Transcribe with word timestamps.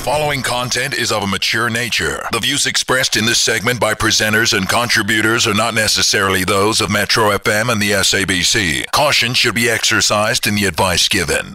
following 0.00 0.40
content 0.40 0.94
is 0.94 1.12
of 1.12 1.22
a 1.22 1.26
mature 1.26 1.68
nature. 1.68 2.26
The 2.32 2.40
views 2.40 2.64
expressed 2.64 3.16
in 3.16 3.26
this 3.26 3.38
segment 3.38 3.80
by 3.80 3.92
presenters 3.92 4.56
and 4.56 4.66
contributors 4.66 5.46
are 5.46 5.54
not 5.54 5.74
necessarily 5.74 6.42
those 6.42 6.80
of 6.80 6.90
Metro 6.90 7.24
FM 7.30 7.70
and 7.70 7.82
the 7.82 7.90
SABC. 7.90 8.90
Caution 8.92 9.34
should 9.34 9.54
be 9.54 9.68
exercised 9.68 10.46
in 10.46 10.54
the 10.54 10.64
advice 10.64 11.06
given. 11.06 11.54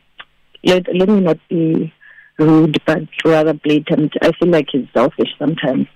Let 0.63 0.93
let 0.93 1.09
me 1.09 1.21
not 1.21 1.37
be 1.49 1.93
rude, 2.39 2.81
but 2.85 3.03
rather 3.25 3.53
blatant. 3.53 4.13
I 4.21 4.31
feel 4.33 4.49
like 4.49 4.67
he's 4.71 4.87
selfish 4.93 5.29
sometimes. 5.37 5.87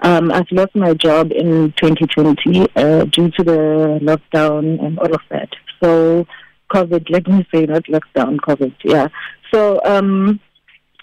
Um, 0.00 0.30
I've 0.30 0.50
lost 0.52 0.74
my 0.76 0.94
job 0.94 1.32
in 1.32 1.72
2020 1.72 2.68
uh, 2.76 3.04
due 3.06 3.30
to 3.32 3.44
the 3.44 3.98
lockdown 4.00 4.82
and 4.84 4.98
all 4.98 5.12
of 5.12 5.20
that. 5.30 5.48
So, 5.82 6.24
COVID, 6.72 7.10
let 7.10 7.26
me 7.26 7.46
say, 7.52 7.66
not 7.66 7.84
lockdown, 7.84 8.36
COVID, 8.36 8.74
yeah. 8.84 9.08
So, 9.52 9.80
um, 9.84 10.38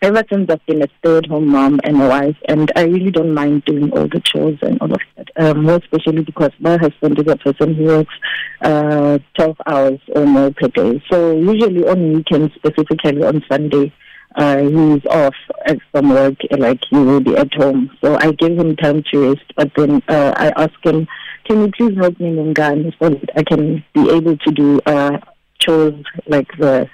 ever 0.02 0.24
since 0.32 0.50
I've 0.50 0.66
been 0.66 0.82
a 0.82 0.88
stay-at-home 1.00 1.48
mom 1.48 1.80
and 1.84 2.02
a 2.02 2.08
wife, 2.08 2.38
and 2.48 2.72
I 2.76 2.84
really 2.84 3.12
don't 3.12 3.34
mind 3.34 3.66
doing 3.66 3.92
all 3.92 4.08
the 4.08 4.22
chores 4.22 4.60
and 4.62 4.80
all 4.82 4.92
of 4.92 5.00
that. 5.18 5.28
Um, 5.38 5.64
more 5.64 5.78
especially 5.78 6.24
because 6.24 6.52
my 6.60 6.78
husband 6.78 7.20
is 7.20 7.28
a 7.28 7.36
person 7.36 7.76
who 7.76 7.86
works 7.86 8.14
uh, 8.62 9.20
12 9.36 9.58
hours 9.66 10.00
or 10.16 10.26
more 10.26 10.52
per 10.52 10.68
day. 10.70 11.04
So 11.12 11.36
usually 11.36 11.86
on 11.88 12.14
weekends, 12.14 12.54
specifically 12.56 13.24
on 13.24 13.44
Sunday, 13.50 13.92
uh, 14.36 14.58
he's 14.58 15.06
off 15.06 15.36
uh, 15.68 15.76
from 15.92 16.10
work, 16.10 16.36
like 16.58 16.82
he 16.90 16.98
will 16.98 17.22
be 17.22 17.36
at 17.38 17.54
home. 17.54 17.90
So 18.02 18.16
I 18.16 18.32
give 18.32 18.58
him 18.58 18.76
time 18.76 19.04
to 19.12 19.30
rest, 19.30 19.54
but 19.56 19.72
then 19.76 20.02
uh, 20.08 20.34
I 20.36 20.52
ask 20.58 20.74
him, 20.84 21.08
can 21.46 21.62
you 21.62 21.72
please 21.72 21.96
help 21.98 22.20
me 22.20 22.54
Ghana 22.54 22.92
so 23.00 23.10
that 23.10 23.30
I 23.36 23.44
can 23.44 23.84
be 23.94 24.10
able 24.10 24.38
to 24.38 24.52
do 24.52 24.82
uh, 24.86 25.20
chores 25.60 26.04
like 26.28 26.48
the 26.58 26.90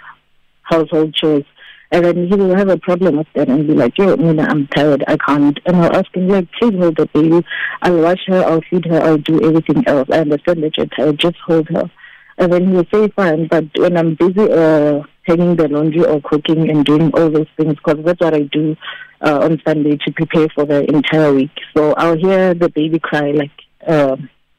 household 0.64 1.14
chores. 1.16 1.46
And 1.94 2.06
then 2.06 2.28
he 2.28 2.36
will 2.36 2.56
have 2.56 2.70
a 2.70 2.78
problem 2.78 3.18
with 3.18 3.28
that 3.36 3.50
and 3.50 3.68
be 3.68 3.74
like, 3.74 3.98
yo, 3.98 4.16
Nina, 4.16 4.44
I'm 4.44 4.66
tired, 4.68 5.04
I 5.10 5.18
can't. 5.18 5.60
And 5.66 5.76
I'll 5.76 5.94
ask 5.94 6.16
him, 6.16 6.30
like, 6.30 6.48
please 6.54 6.74
hold 6.80 6.96
the 6.96 7.06
baby. 7.08 7.46
I'll 7.82 8.02
wash 8.02 8.26
her, 8.28 8.46
I'll 8.46 8.62
feed 8.70 8.86
her, 8.86 9.02
I'll 9.02 9.18
do 9.18 9.44
everything 9.44 9.86
else. 9.88 10.08
I 10.10 10.20
understand 10.20 10.64
that 10.64 10.78
you're 10.78 10.86
tired, 10.86 11.20
just 11.20 11.36
hold 11.46 11.68
her. 11.68 11.92
And 12.38 12.52
then 12.52 12.72
he'll 12.72 12.86
say, 12.94 13.08
fine, 13.10 13.48
but 13.48 13.66
when 13.78 13.98
I'm 13.98 14.16
busy 14.16 14.52
uh, 14.52 15.02
hanging 15.24 15.56
the 15.56 15.68
laundry 15.70 16.06
or 16.06 16.22
cooking 16.22 16.70
and 16.70 16.86
doing 16.86 17.12
all 17.14 17.30
those 17.30 17.48
things, 17.58 17.76
because 17.76 18.04
that's 18.04 18.20
what 18.22 18.34
I 18.34 18.44
do 18.44 18.76
uh, 19.22 19.40
on 19.44 19.62
Sunday 19.66 19.98
to 19.98 20.12
prepare 20.14 20.48
for 20.56 20.66
the 20.66 20.84
entire 20.90 21.34
week. 21.34 21.52
So 21.76 21.94
I'll 21.94 22.18
hear 22.18 22.54
the 22.54 22.70
baby 22.70 23.00
cry, 23.00 23.32
like, 23.32 23.52
uh, 23.86 24.16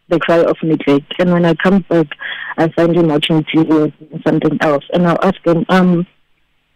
the 0.09 0.21
cry 0.21 0.44
of 0.44 0.56
neglect. 0.62 1.15
And 1.19 1.32
when 1.32 1.44
I 1.44 1.55
come 1.55 1.81
back, 1.88 2.06
I 2.59 2.69
find 2.69 2.94
him 2.94 3.09
watching 3.09 3.43
TV 3.44 3.71
or 3.71 4.21
something 4.27 4.59
else. 4.61 4.84
And 4.93 5.06
I'll 5.06 5.22
ask 5.22 5.44
him, 5.44 5.65
um, 5.69 6.06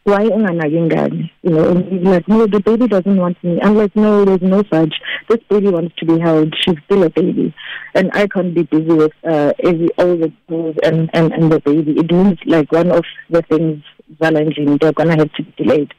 why 0.06 0.24
unganaki 0.24 0.78
ingane? 0.78 1.30
You 1.42 1.50
know, 1.50 1.68
and 1.70 1.84
he's 1.92 2.02
like, 2.02 2.28
no, 2.28 2.46
the 2.46 2.60
baby 2.60 2.86
doesn't 2.86 3.16
want 3.16 3.42
me. 3.42 3.58
I'm 3.60 3.74
like, 3.74 3.94
no, 3.96 4.24
there's 4.24 4.40
no 4.40 4.62
such. 4.72 4.94
This 5.28 5.40
baby 5.50 5.68
wants 5.68 5.96
to 5.96 6.06
be 6.06 6.20
held. 6.20 6.54
She's 6.62 6.76
still 6.84 7.02
a 7.02 7.10
baby. 7.10 7.52
And 7.94 8.10
I 8.14 8.28
can't 8.28 8.54
be 8.54 8.62
busy 8.62 8.92
with 8.92 9.12
uh, 9.24 9.52
every, 9.64 9.88
all 9.98 10.16
the 10.16 10.32
schools 10.44 10.76
and, 10.84 11.10
and, 11.12 11.32
and 11.32 11.50
the 11.50 11.60
baby. 11.60 11.98
It 11.98 12.12
means 12.12 12.38
like 12.46 12.70
one 12.70 12.92
of 12.92 13.04
the 13.30 13.42
things, 13.42 13.82
Valentine, 14.20 14.78
they're 14.80 14.92
to 14.92 15.10
have 15.10 15.32
to 15.32 15.42
be 15.42 15.64
delayed. 15.64 15.92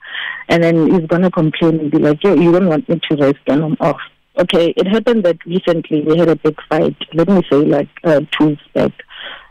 And 0.47 0.63
then 0.63 0.89
he's 0.89 1.07
to 1.09 1.29
complain 1.29 1.79
and 1.81 1.91
be 1.91 1.99
like, 1.99 2.23
yo, 2.23 2.33
you 2.33 2.53
don't 2.53 2.67
want 2.69 2.87
me 2.87 3.01
to 3.09 3.15
rest 3.17 3.39
and 3.47 3.63
I'm 3.63 3.77
off. 3.81 3.99
Okay, 4.39 4.73
it 4.77 4.87
happened 4.87 5.25
that 5.25 5.43
recently 5.45 6.01
we 6.01 6.17
had 6.17 6.29
a 6.29 6.35
big 6.35 6.55
fight. 6.69 6.95
Let 7.13 7.27
me 7.27 7.41
say 7.51 7.57
like 7.57 7.89
uh, 8.03 8.21
two 8.31 8.49
weeks 8.49 8.63
back 8.73 8.91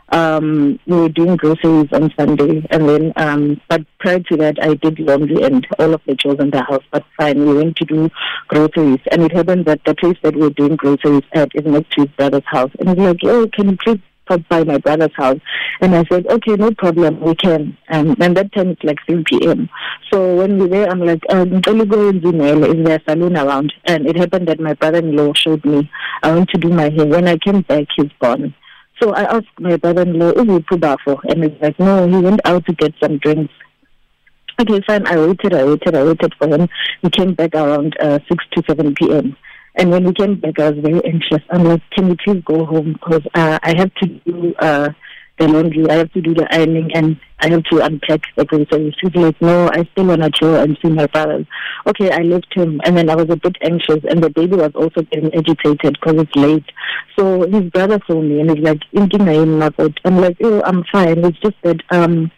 um, 0.09 0.79
we 0.87 0.95
were 0.95 1.09
doing 1.09 1.35
groceries 1.35 1.89
on 1.91 2.13
Sunday, 2.17 2.65
and 2.69 2.87
then, 2.87 3.13
um, 3.17 3.59
but 3.67 3.81
prior 3.99 4.19
to 4.19 4.37
that, 4.37 4.57
I 4.61 4.75
did 4.75 4.99
laundry 4.99 5.43
and 5.43 5.67
all 5.79 5.93
of 5.93 6.01
the 6.07 6.15
chores 6.15 6.39
in 6.39 6.49
the 6.49 6.63
house. 6.63 6.83
But 6.91 7.03
fine, 7.17 7.45
we 7.45 7.53
went 7.53 7.75
to 7.77 7.85
do 7.85 8.09
groceries, 8.47 8.99
and 9.11 9.23
it 9.23 9.33
happened 9.33 9.65
that 9.65 9.81
the 9.85 9.95
place 9.95 10.17
that 10.23 10.35
we 10.35 10.41
were 10.41 10.49
doing 10.51 10.75
groceries 10.75 11.23
at 11.33 11.51
is 11.55 11.65
next 11.65 11.91
to 11.93 12.01
his 12.01 12.11
brother's 12.11 12.45
house, 12.45 12.71
and 12.79 12.89
he's 12.89 12.97
like, 12.97 13.17
"Oh, 13.23 13.47
can 13.51 13.69
you 13.69 13.77
please 13.77 13.99
stop 14.25 14.41
by 14.47 14.63
my 14.63 14.77
brother's 14.77 15.15
house?" 15.15 15.39
And 15.81 15.93
I 15.93 16.05
said, 16.05 16.25
"Okay, 16.27 16.55
no 16.55 16.71
problem, 16.71 17.19
we 17.19 17.35
can." 17.35 17.77
Um, 17.89 18.15
and 18.21 18.37
that 18.37 18.53
time 18.53 18.69
it's 18.69 18.83
like 18.83 18.99
3 19.07 19.23
p.m. 19.25 19.69
So 20.11 20.35
when 20.35 20.57
we 20.57 20.67
were 20.67 20.87
I'm 20.87 21.01
like, 21.01 21.23
um, 21.29 21.49
"Ngicela 21.49 21.83
ukuyenzimela, 21.83 22.73
"Is 22.73 22.85
there 22.85 22.97
a 22.97 23.11
salon 23.11 23.35
around?" 23.35 23.73
And 23.83 24.07
it 24.07 24.15
happened 24.15 24.47
that 24.47 24.61
my 24.61 24.73
brother-in-law 24.73 25.33
showed 25.33 25.65
me. 25.65 25.91
I 26.23 26.31
went 26.31 26.49
to 26.51 26.57
do 26.57 26.69
my 26.69 26.89
hair. 26.89 27.05
When 27.05 27.27
I 27.27 27.37
came 27.37 27.61
back, 27.61 27.87
he's 27.97 28.11
gone. 28.21 28.53
So 28.99 29.11
I 29.13 29.23
asked 29.23 29.59
my 29.59 29.77
brother-in-law, 29.77 30.31
is 30.31 30.47
he 30.47 30.59
Pubafo? 30.59 31.19
And 31.29 31.43
he's 31.43 31.61
like, 31.61 31.79
no, 31.79 32.07
he 32.07 32.17
went 32.17 32.41
out 32.45 32.65
to 32.65 32.73
get 32.73 32.93
some 33.01 33.17
drinks. 33.19 33.53
Okay, 34.59 34.81
fine. 34.87 35.05
I 35.05 35.17
waited, 35.17 35.53
I 35.53 35.65
waited, 35.65 35.95
I 35.95 36.03
waited 36.03 36.33
for 36.39 36.47
him. 36.47 36.67
He 37.03 37.09
came 37.11 37.35
back 37.35 37.53
around 37.53 37.95
uh, 37.99 38.19
6 38.27 38.45
to 38.53 38.63
7 38.67 38.95
p.m. 38.95 39.37
And 39.75 39.91
when 39.91 40.05
he 40.05 40.13
came 40.13 40.39
back, 40.39 40.59
I 40.59 40.71
was 40.71 40.79
very 40.83 41.05
anxious. 41.05 41.43
I'm 41.51 41.63
like, 41.63 41.81
can 41.91 42.07
you 42.07 42.15
please 42.25 42.41
go 42.43 42.65
home? 42.65 42.93
Because 42.93 43.21
uh, 43.35 43.59
I 43.61 43.77
have 43.77 43.93
to 44.01 44.07
do 44.07 44.55
uh, 44.57 44.89
the 45.37 45.47
laundry, 45.47 45.89
I 45.89 45.95
have 45.95 46.11
to 46.13 46.21
do 46.21 46.33
the 46.33 46.47
ironing, 46.53 46.91
and 46.95 47.19
I 47.39 47.49
have 47.49 47.63
to 47.65 47.79
unpack 47.79 48.21
the 48.35 48.45
groceries. 48.45 48.95
He's 49.01 49.15
like, 49.15 49.39
no, 49.41 49.69
I 49.69 49.87
still 49.91 50.05
want 50.05 50.23
to 50.23 50.31
chill 50.31 50.55
and 50.55 50.77
see 50.81 50.89
my 50.89 51.05
brothers. 51.07 51.45
Okay, 51.85 52.11
I 52.11 52.19
left 52.19 52.53
him, 52.53 52.81
and 52.83 52.97
then 52.97 53.09
I 53.09 53.15
was 53.15 53.29
a 53.29 53.35
bit 53.35 53.55
anxious, 53.61 54.03
and 54.09 54.23
the 54.23 54.29
baby 54.29 54.55
was 54.55 54.71
also 54.73 55.01
getting 55.03 55.33
agitated 55.33 55.97
because 55.99 56.21
it's 56.21 56.35
late. 56.35 56.65
So 57.17 57.47
his 57.49 57.69
brother 57.71 57.99
phoned 58.07 58.29
me, 58.29 58.41
and 58.41 58.49
he's 58.49 58.63
like? 58.63 58.81
I'm 60.05 60.17
like, 60.17 60.37
"Oh, 60.43 60.61
I'm 60.65 60.83
fine. 60.91 61.23
It's 61.25 61.39
just 61.39 61.55
that 61.63 61.81
um, 61.91 62.31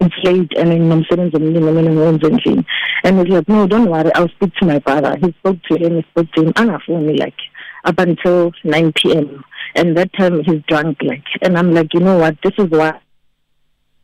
it's 0.00 0.14
late, 0.22 0.52
and 0.56 0.70
then 0.70 0.92
I'm 0.92 1.04
sitting 1.04 1.30
in 1.32 2.66
And 3.04 3.18
he's 3.18 3.28
like, 3.28 3.48
"No, 3.48 3.66
don't 3.66 3.90
worry. 3.90 4.14
I'll 4.14 4.28
speak 4.28 4.54
to 4.56 4.66
my 4.66 4.78
brother." 4.78 5.16
He 5.16 5.32
spoke 5.38 5.62
to 5.64 5.76
him. 5.76 5.96
He 5.96 6.02
spoke 6.10 6.30
to 6.32 6.42
him, 6.42 6.52
and 6.56 6.70
I 6.70 6.78
phoned 6.86 7.06
me 7.06 7.16
like 7.16 7.34
up 7.88 7.98
until 7.98 8.52
9 8.62 8.92
p.m. 8.92 9.44
And 9.74 9.96
that 9.96 10.12
time 10.12 10.44
he's 10.44 10.62
drunk, 10.68 10.98
like, 11.02 11.24
and 11.42 11.58
I'm 11.58 11.72
like, 11.72 11.92
you 11.94 12.00
know 12.00 12.18
what? 12.18 12.36
This 12.42 12.54
is 12.58 12.68
why 12.70 13.00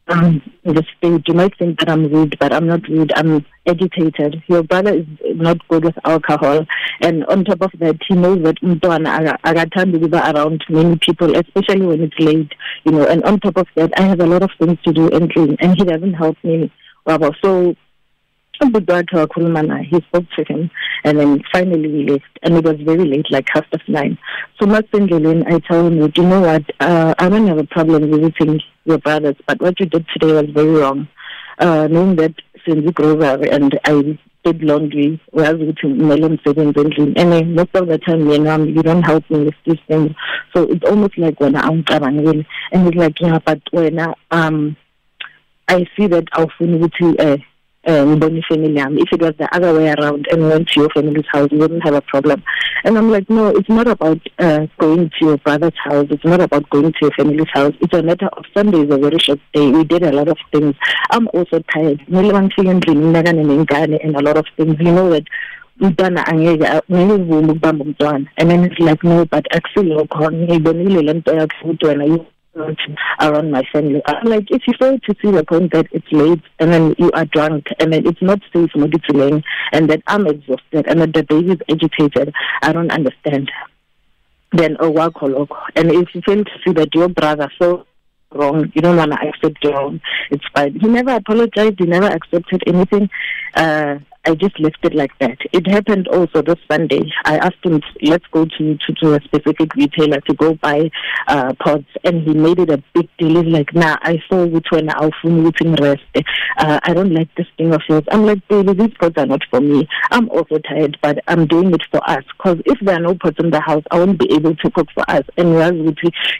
um, 0.08 0.42
the 0.64 0.84
state. 0.96 1.26
You 1.26 1.34
might 1.34 1.56
think 1.58 1.78
that 1.80 1.90
I'm 1.90 2.04
rude, 2.12 2.36
but 2.38 2.52
I'm 2.52 2.66
not 2.66 2.86
rude. 2.88 3.12
I'm 3.16 3.44
agitated. 3.66 4.42
Your 4.48 4.62
brother 4.62 4.94
is 4.94 5.06
not 5.36 5.66
good 5.68 5.84
with 5.84 5.96
alcohol, 6.04 6.66
and 7.00 7.24
on 7.26 7.44
top 7.44 7.62
of 7.62 7.72
that, 7.78 7.96
he 8.06 8.14
knows 8.14 8.42
that 8.42 8.60
Mtwana 8.60 9.38
agathanda 9.42 9.98
ukuba 9.98 10.34
around 10.34 10.64
many 10.68 10.98
people, 10.98 11.34
especially 11.36 11.86
when 11.86 12.02
it's 12.02 12.18
late. 12.18 12.52
You 12.84 12.92
know, 12.92 13.06
and 13.06 13.22
on 13.24 13.40
top 13.40 13.56
of 13.56 13.66
that, 13.76 13.92
I 13.98 14.02
have 14.02 14.20
a 14.20 14.26
lot 14.26 14.42
of 14.42 14.50
things 14.58 14.78
to 14.84 14.92
do 14.92 15.08
and 15.08 15.32
clean, 15.32 15.56
and 15.60 15.76
he 15.76 15.84
doesn't 15.84 16.14
help 16.14 16.36
me. 16.44 16.70
So 17.42 17.76
ubhuti 18.62 18.92
wakhe 18.92 19.16
wakhuluma 19.16 19.62
naye 19.62 19.84
he 19.84 19.96
spoke 19.96 20.26
to 20.36 20.44
him 20.44 20.70
and 21.04 21.18
then 21.18 21.42
finally 21.52 21.88
we 21.88 22.04
left. 22.04 22.38
And 22.42 22.56
it 22.56 22.64
was 22.64 22.76
very 22.80 23.04
late 23.04 23.30
like 23.30 23.48
half 23.52 23.70
past 23.70 23.88
nine. 23.88 24.18
So 24.60 24.66
masendleleni 24.66 25.44
i 25.46 25.58
tell 25.60 25.86
him 25.86 25.98
you 25.98 26.22
know 26.22 26.40
what? 26.40 26.64
Uh, 26.80 27.14
i 27.18 27.28
don't 27.28 27.46
have 27.46 27.58
a 27.58 27.64
problem 27.64 28.10
visiting 28.10 28.60
your 28.84 28.98
brothers 28.98 29.36
but 29.46 29.60
what 29.60 29.78
you 29.80 29.86
did 29.86 30.06
today 30.08 30.32
was 30.32 30.50
very 30.50 30.74
wrong. 30.80 31.08
Uh, 31.58 31.86
knowing 31.88 32.16
that 32.16 32.34
senze 32.66 32.92
grocery 32.92 33.50
and 33.50 33.78
i 33.84 34.18
did 34.44 34.62
laundry 34.62 35.18
uyazi 35.32 35.62
ukuthi 35.62 35.86
kumele 35.86 36.26
umsebenzi 36.26 36.80
endlini 36.80 37.12
and 37.16 37.32
then 37.32 37.54
most 37.54 37.74
of 37.74 37.88
the 37.88 37.98
time 37.98 38.30
yena 38.30 38.54
um, 38.54 38.68
you 38.68 38.82
don't 38.82 39.06
help 39.06 39.30
me 39.30 39.38
with 39.38 39.54
these 39.64 39.80
things 39.88 40.10
so 40.52 40.62
it's 40.62 40.84
almost 40.90 41.18
like 41.18 41.44
wena 41.44 41.64
awungicabangeli 41.64 42.46
and 42.72 42.84
he's 42.84 43.02
like 43.04 43.24
yeah 43.24 43.38
but 43.46 43.60
wena 43.72 44.14
um 44.30 44.76
I 45.66 45.86
see 45.96 46.08
that 46.08 46.24
awufuni 46.32 46.76
ukuthi 46.76 47.14
eh 47.18 47.34
uh, 47.34 47.40
ngibone 47.86 48.38
ifamily 48.38 48.78
yami. 48.78 49.02
If 49.02 49.12
it 49.12 49.20
was 49.20 49.34
the 49.38 49.54
other 49.54 49.74
way 49.74 49.92
around 49.92 50.26
and 50.30 50.48
went 50.48 50.68
to 50.68 50.80
your 50.80 50.88
family's 50.90 51.26
house 51.32 51.48
you 51.52 51.58
wouldn't 51.58 51.84
have 51.84 51.94
a 51.94 52.00
problem. 52.00 52.42
And 52.84 52.98
i'm 52.98 53.10
like 53.10 53.28
no 53.30 53.48
it's 53.48 53.68
not 53.68 53.86
about 53.86 54.18
uh, 54.38 54.66
going 54.78 55.10
to 55.10 55.16
your 55.20 55.36
brother's 55.38 55.78
house. 55.84 56.06
It's 56.10 56.24
not 56.24 56.40
about 56.40 56.68
going 56.70 56.92
to 56.92 56.98
your 57.02 57.12
family's 57.12 57.50
house. 57.52 57.74
It's 57.80 57.94
a 57.94 58.02
matter 58.02 58.26
of 58.28 58.44
sunday 58.56 58.80
is 58.80 58.90
a 58.90 58.98
very 58.98 59.18
short 59.18 59.40
day. 59.52 59.70
We 59.70 59.84
did 59.84 60.02
a 60.02 60.12
lot 60.12 60.28
of 60.28 60.38
things. 60.52 60.74
I'm 61.10 61.28
also 61.28 61.60
tired. 61.72 62.00
And 62.08 62.16
a 62.16 62.22
lot 64.22 64.36
of 64.36 64.46
things. 64.56 64.76
You 64.78 64.92
know 64.92 65.10
that 65.10 65.24
umntwana 65.80 66.26
angeke 66.26 66.82
ngeke 66.90 67.12
uvule 67.12 67.52
ukubamba 67.52 67.84
umntwana. 67.84 68.26
And 68.38 68.50
then 68.50 68.64
it's 68.64 68.78
like 68.78 69.04
no 69.04 69.24
but 69.24 69.44
akusilokho. 69.50 70.30
Ngiyibonile 70.30 71.02
le 71.02 71.14
nto 71.14 71.34
yakho 71.34 71.64
ukuthi 71.64 71.86
wena 71.86 72.04
around 72.56 73.50
my 73.50 73.62
family. 73.72 74.02
I'm 74.06 74.26
like, 74.26 74.50
if 74.50 74.62
you 74.66 74.74
fail 74.78 74.98
to 74.98 75.14
see 75.22 75.30
the 75.30 75.44
point 75.44 75.72
that 75.72 75.86
it's 75.92 76.06
late 76.12 76.42
and 76.58 76.72
then 76.72 76.94
you 76.98 77.10
are 77.12 77.24
drunk 77.26 77.66
and 77.78 77.92
then 77.92 78.06
it's 78.06 78.22
not 78.22 78.40
safe 78.52 78.70
for 78.70 78.78
me 78.78 78.90
to 78.90 79.16
lane 79.16 79.42
and 79.72 79.88
that 79.90 80.02
I'm 80.06 80.26
exhausted 80.26 80.86
and 80.86 81.00
that 81.00 81.12
the 81.14 81.22
baby 81.24 81.52
is 81.52 81.58
agitated, 81.68 82.32
I 82.62 82.72
don't 82.72 82.90
understand. 82.90 83.50
Then 84.52 84.76
oh 84.78 84.90
wow, 84.90 85.10
and 85.74 85.90
if 85.90 86.14
you 86.14 86.22
fail 86.22 86.44
to 86.44 86.50
see 86.64 86.72
that 86.74 86.94
your 86.94 87.08
brother 87.08 87.50
so 87.60 87.86
wrong, 88.32 88.70
you 88.74 88.82
don't 88.82 88.96
want 88.96 89.12
to 89.12 89.18
accept 89.18 89.64
wrong, 89.64 90.00
it's 90.30 90.44
fine. 90.54 90.78
He 90.78 90.86
never 90.86 91.16
apologized. 91.16 91.78
He 91.78 91.86
never 91.86 92.06
accepted 92.06 92.62
anything. 92.66 93.10
Uh, 93.54 93.98
I 94.26 94.34
just 94.34 94.58
left 94.58 94.78
it 94.82 94.94
like 94.94 95.16
that. 95.18 95.38
It 95.52 95.66
happened 95.70 96.08
also 96.08 96.42
this 96.42 96.58
Sunday. 96.70 97.02
I 97.24 97.38
asked 97.38 97.62
him, 97.62 97.80
let's 98.02 98.26
go 98.30 98.44
to, 98.44 98.76
to, 98.76 98.92
to 98.94 99.14
a 99.14 99.20
specific 99.22 99.74
retailer 99.74 100.20
to 100.20 100.34
go 100.34 100.54
buy 100.54 100.90
uh, 101.28 101.52
pods, 101.60 101.86
and 102.04 102.22
he 102.22 102.34
made 102.34 102.58
it 102.58 102.70
a 102.70 102.82
big 102.94 103.08
deal. 103.18 103.42
He's 103.42 103.52
like, 103.52 103.74
nah, 103.74 103.96
I 104.02 104.22
saw 104.28 104.44
which 104.46 104.66
one 104.70 104.88
I'll 104.90 105.10
eating 105.24 105.74
rest. 105.74 106.02
Uh, 106.56 106.80
I 106.82 106.94
don't 106.94 107.12
like 107.12 107.28
this 107.36 107.46
thing 107.56 107.74
of 107.74 107.82
yours. 107.88 108.04
I'm 108.10 108.24
like, 108.24 108.46
baby, 108.48 108.72
these 108.72 108.94
pods 108.98 109.16
are 109.18 109.26
not 109.26 109.42
for 109.50 109.60
me. 109.60 109.88
I'm 110.10 110.28
also 110.30 110.58
tired, 110.58 110.98
but 111.02 111.18
I'm 111.26 111.46
doing 111.46 111.74
it 111.74 111.82
for 111.90 112.00
us. 112.08 112.24
Because 112.36 112.60
if 112.66 112.78
there 112.80 112.96
are 112.96 113.00
no 113.00 113.14
pods 113.14 113.36
in 113.38 113.50
the 113.50 113.60
house, 113.60 113.82
I 113.90 113.98
won't 113.98 114.18
be 114.18 114.32
able 114.32 114.54
to 114.56 114.70
cook 114.70 114.88
for 114.94 115.04
us. 115.08 115.24
And 115.36 115.54
whereas 115.54 115.74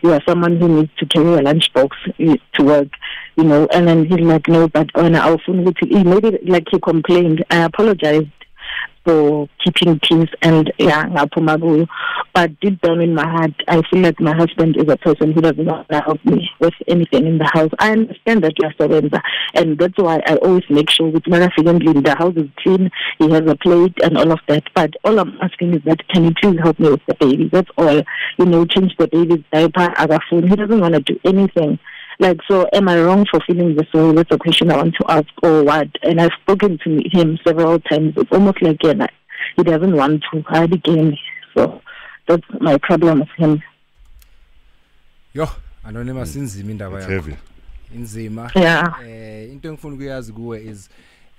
you 0.03 0.13
are 0.13 0.23
someone 0.27 0.57
who 0.59 0.69
needs 0.69 0.91
to 0.99 1.07
carry 1.07 1.35
a 1.35 1.41
lunchbox 1.41 1.91
to 2.55 2.65
work, 2.65 2.89
you 3.37 3.45
know, 3.45 3.67
and 3.73 3.89
then 3.89 4.05
he's 4.05 4.21
like, 4.21 4.49
no, 4.49 4.69
but 4.69 4.89
on 4.95 5.15
our 5.15 5.39
phone, 5.45 5.67
it 5.67 6.49
like 6.49 6.65
he 6.71 6.81
complained. 6.81 7.45
I 7.51 7.65
apologized 7.65 8.29
for 9.05 9.49
keeping 9.63 10.01
peace 10.01 10.31
and 10.43 10.73
yeah, 10.79 11.05
ngaphuma 11.05 11.59
kuyo. 11.59 11.87
But 12.33 12.59
deep 12.61 12.81
down 12.81 13.01
in 13.01 13.15
my 13.15 13.27
heart, 13.27 13.53
I 13.69 13.83
feel 13.91 14.01
like 14.01 14.19
my 14.19 14.35
husband 14.35 14.77
is 14.77 14.89
a 14.89 14.97
person 14.97 15.33
who 15.33 15.41
doesn't 15.41 15.65
want 15.65 15.89
to 15.91 16.01
help 16.01 16.25
me 16.25 16.49
with 16.59 16.75
anything 16.89 17.27
in 17.27 17.39
the 17.39 17.51
house. 17.53 17.71
I 17.79 17.93
understand 17.93 18.43
that 18.45 18.55
you 18.59 18.67
are 18.67 18.75
surrender, 18.79 19.21
and 19.55 19.79
that's 19.79 19.97
why 19.99 20.21
I 20.27 20.37
always 20.37 20.65
make 20.71 20.91
sure 20.91 21.09
with 21.09 21.25
Marafigandli 21.25 22.03
the 22.05 22.15
house 22.17 22.35
is 22.37 22.49
clean, 22.59 22.91
he 23.19 23.31
has 23.31 23.43
a 23.47 23.57
plate 23.57 23.97
and 24.03 24.17
all 24.17 24.33
of 24.33 24.41
that. 24.49 24.65
But 24.75 24.95
all 25.05 25.19
I'm 25.19 25.39
asking 25.41 25.75
is 25.75 25.83
that 25.85 26.07
can 26.09 26.25
you 26.25 26.33
please 26.41 26.59
help 26.63 26.79
me 26.79 26.91
with 26.91 27.03
the 27.07 27.15
baby? 27.15 27.49
That's 27.53 27.71
all. 27.77 28.03
You 28.39 28.47
know, 28.47 28.65
change 28.65 28.97
the 28.99 29.07
baby's 29.07 29.45
diaper, 29.53 29.93
other 29.99 30.19
food. 30.31 30.49
He 30.49 30.57
doesn't 30.57 30.81
want 30.81 30.95
to 30.95 31.01
do 31.01 31.21
anything. 31.25 31.79
Like, 32.21 32.39
so 32.49 32.69
am 32.73 32.89
I 32.89 33.01
wrong 33.03 33.27
for 33.31 33.41
feeling 33.41 33.75
this 33.75 33.93
way? 33.93 34.13
That's 34.13 34.31
a 34.31 34.39
question 34.39 34.71
I 34.71 34.77
want 34.77 34.95
to 35.01 35.05
ask, 35.11 35.27
or 35.43 35.65
what? 35.65 35.89
And 36.03 36.21
I've 36.21 36.33
spoken 36.43 36.79
to 36.85 37.03
him 37.13 37.39
several 37.45 37.81
times. 37.81 38.15
It's 38.17 38.31
almost 38.33 38.63
like 38.63 38.77
yeah, 38.85 39.07
he 39.57 39.63
doesn't 39.65 39.97
want 39.97 40.23
to 40.33 40.43
hide 40.43 40.73
again. 40.73 41.17
So 41.55 41.81
that's 42.29 42.45
my 42.61 42.79
problem 42.79 43.21
with 43.21 43.29
him. 43.37 43.63
Yo, 45.35 45.49
anonymous 45.85 46.37
inzima 46.37 46.71
indaba 46.71 46.97
It's 46.99 47.07
yakho. 47.07 47.13
heavy. 47.13 47.37
Inzima. 47.97 48.51
Yeah. 48.55 48.95
Eh, 49.05 49.51
into 49.53 49.69
engifuna 49.69 49.95
ukuyazi 49.95 50.33
kuwe 50.33 50.65
is 50.65 50.89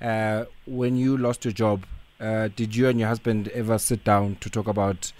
uh 0.02 0.44
when 0.68 0.98
you 0.98 1.18
lost 1.18 1.46
your 1.46 1.54
job, 1.54 1.84
uh 2.20 2.50
did 2.56 2.76
you 2.76 2.90
and 2.90 3.00
your 3.00 3.10
husband 3.10 3.50
ever 3.54 3.80
sit 3.80 4.04
down 4.04 4.36
to 4.40 4.50
talk 4.50 4.68
about 4.68 5.14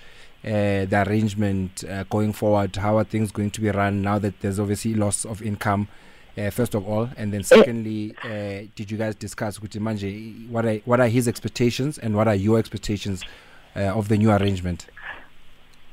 uh, 0.46 0.86
the 0.86 1.04
arrangement 1.08 1.84
uh, 1.90 2.04
going 2.10 2.32
forward? 2.32 2.76
How 2.76 2.98
are 2.98 3.04
things 3.04 3.32
going 3.32 3.52
to 3.52 3.62
be 3.62 3.70
run 3.72 4.02
now 4.02 4.20
that 4.20 4.40
there's 4.42 4.60
obviously 4.60 4.94
loss 4.94 5.26
of 5.26 5.42
income? 5.42 5.88
Uh, 6.38 6.50
first 6.50 6.76
of 6.76 6.88
all, 6.88 7.10
and 7.16 7.34
then 7.34 7.44
secondly, 7.44 8.14
uh, 8.24 8.68
did 8.76 8.92
you 8.92 8.98
guys 8.98 9.16
discuss 9.16 9.62
with 9.62 9.72
Manje 9.72 10.50
what 10.50 10.66
are 10.66 10.76
what 10.84 11.00
are 11.00 11.08
his 11.08 11.30
expectations 11.30 11.98
and 11.98 12.14
what 12.14 12.28
are 12.28 12.36
your 12.36 12.60
expectations 12.60 13.24
uh, 13.76 13.80
of 13.80 14.10
the 14.10 14.18
new 14.18 14.30
arrangement? 14.30 14.86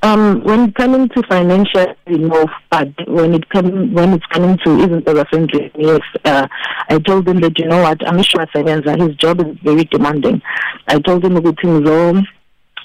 Um, 0.01 0.43
when 0.43 0.67
it 0.67 0.75
coming 0.75 1.07
to 1.07 1.23
financial, 1.29 1.95
no, 2.07 2.45
but 2.69 2.89
when 3.07 3.33
it 3.35 3.47
come 3.49 3.93
when 3.93 4.11
it's 4.11 4.25
coming 4.25 4.57
to 4.65 4.83
even 4.83 5.01
the 5.05 5.25
friendly, 5.29 5.71
yes, 5.77 6.01
uh, 6.25 6.45
I 6.89 6.99
told 6.99 7.25
him 7.25 7.39
that 7.39 7.57
you 7.57 7.67
know 7.67 7.81
what, 7.83 8.05
I'm 8.05 8.21
sure 8.21 8.45
his 8.53 9.15
job 9.15 9.39
is 9.39 9.57
very 9.63 9.85
demanding. 9.85 10.41
I 10.89 10.99
told 10.99 11.23
him 11.23 11.35
ukuthi 11.35 11.67
ngizo 11.67 12.27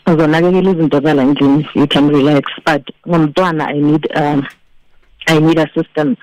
ngizonakekela 0.08 0.70
izinto 0.70 1.00
zala 1.00 1.22
endlini 1.22 1.68
you 1.74 1.86
can 1.86 2.08
relax 2.08 2.50
but 2.66 2.82
ngomntwana 3.08 3.68
I 3.68 3.78
need 3.78 4.08
um 4.16 4.46
I 5.26 5.38
need 5.40 5.58
assistance. 5.58 6.18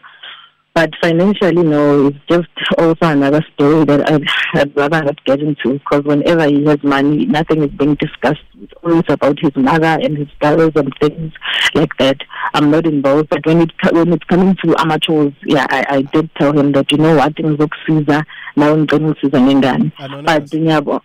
But 0.73 0.93
financially 1.01 1.63
no 1.63 2.07
it's 2.07 2.17
just 2.27 2.49
also 2.77 3.05
another 3.05 3.45
story 3.53 3.85
that 3.85 4.11
I'd, 4.11 4.27
I'd 4.55 4.75
rather 4.75 5.03
not 5.03 5.23
get 5.23 5.39
into 5.39 5.73
because 5.79 6.03
whenever 6.03 6.47
he 6.47 6.65
has 6.65 6.83
money 6.83 7.25
nothing 7.25 7.63
is 7.63 7.69
being 7.71 7.95
discussed. 7.95 8.43
It's 8.61 8.73
always 8.83 9.03
about 9.07 9.39
his 9.39 9.55
mother 9.55 9.97
and 10.03 10.17
his 10.17 10.27
brothers 10.41 10.71
and 10.75 10.91
things 10.99 11.33
like 11.75 11.95
that. 11.99 12.17
I'm 12.53 12.71
not 12.71 12.85
involved 12.85 13.29
but 13.29 13.45
when 13.45 13.61
it 13.61 13.71
when 13.91 14.11
it's 14.13 14.25
coming 14.25 14.55
to 14.65 14.75
amateurs 14.79 15.33
yeah 15.45 15.67
I, 15.69 15.85
I 15.89 16.01
did 16.01 16.29
tell 16.35 16.57
him 16.57 16.71
that 16.73 16.91
you 16.91 16.97
know 16.97 17.15
what 17.15 17.35
ngizokusiza 17.35 18.23
nawe 18.55 18.77
ngicela 18.77 19.07
ukusiza 19.07 19.41
ngengane 19.41 19.91
but 20.25 20.53
ngiyabo 20.53 21.01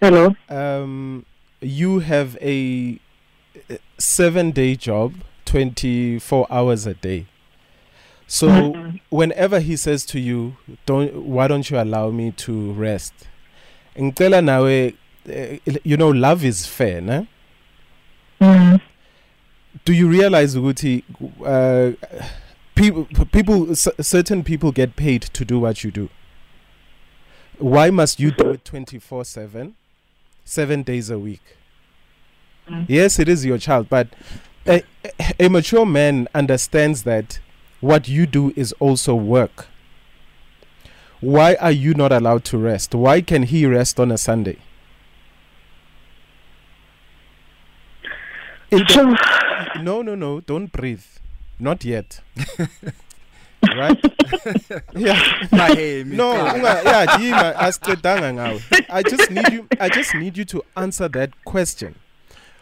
hello? 0.00 0.34
Um, 0.48 1.24
you 1.62 2.00
have 2.00 2.36
a 2.40 2.98
seven 3.98 4.50
day 4.50 4.74
job, 4.76 5.14
24 5.44 6.46
hours 6.50 6.86
a 6.86 6.94
day. 6.94 7.26
So 8.26 8.48
Mhm. 8.48 9.00
whenever 9.10 9.60
he 9.60 9.76
says 9.76 10.04
to 10.06 10.18
you, 10.18 10.56
"Don't, 10.86 11.14
why 11.14 11.48
don't 11.48 11.70
you 11.70 11.78
allow 11.78 12.10
me 12.10 12.30
to 12.32 12.72
rest?" 12.72 13.12
Ngicela 13.96 14.42
nawe, 14.42 14.94
eh, 15.28 15.58
you 15.84 15.96
know, 15.96 16.08
love 16.10 16.44
is 16.44 16.66
fair, 16.66 17.00
ne? 17.02 17.26
mm. 18.40 18.80
Do 19.84 19.92
you 19.92 20.08
realize 20.08 20.54
ukuthi 20.58 21.02
uh, 21.44 21.92
people, 22.74 23.04
people, 23.26 23.74
c- 23.74 23.90
certain 24.00 24.42
people 24.42 24.72
get 24.72 24.96
paid 24.96 25.22
to 25.32 25.44
do 25.44 25.58
what 25.60 25.84
you 25.84 25.90
do? 25.90 26.08
Why 27.58 27.90
must 27.90 28.18
you 28.20 28.30
do 28.30 28.50
it 28.50 28.64
24 28.64 29.24
7, 29.24 29.74
seven 30.44 30.82
days 30.82 31.10
a 31.10 31.18
week? 31.18 31.42
Mm. 32.68 32.86
Yes, 32.88 33.18
it 33.18 33.28
is 33.28 33.44
your 33.44 33.58
child, 33.58 33.88
but 33.88 34.08
a, 34.66 34.82
a 35.40 35.48
mature 35.48 35.86
man 35.86 36.28
understands 36.34 37.02
that 37.04 37.40
what 37.80 38.08
you 38.08 38.26
do 38.26 38.52
is 38.56 38.72
also 38.78 39.14
work. 39.14 39.66
Why 41.20 41.54
are 41.56 41.72
you 41.72 41.94
not 41.94 42.12
allowed 42.12 42.44
to 42.46 42.58
rest? 42.58 42.94
Why 42.94 43.20
can 43.20 43.44
he 43.44 43.66
rest 43.66 43.98
on 44.00 44.10
a 44.10 44.18
Sunday? 44.18 44.58
In 48.70 48.78
the- 48.78 49.78
no, 49.82 50.02
no, 50.02 50.14
no, 50.14 50.40
don't 50.40 50.72
breathe. 50.72 51.04
Not 51.58 51.84
yet. 51.84 52.20
right? 53.76 53.98
yeah. 54.96 56.02
No, 56.04 56.34
unga- 56.34 56.84
yeah, 56.84 57.06
Dima, 57.16 57.54
asiqedanga 57.56 58.32
ngawe. 58.34 58.86
I 58.90 59.02
just 59.02 59.30
need 59.30 59.52
you 59.52 59.66
I 59.80 59.88
just 59.88 60.14
need 60.14 60.36
you 60.36 60.44
to 60.46 60.62
answer 60.76 61.08
that 61.08 61.30
question. 61.44 61.94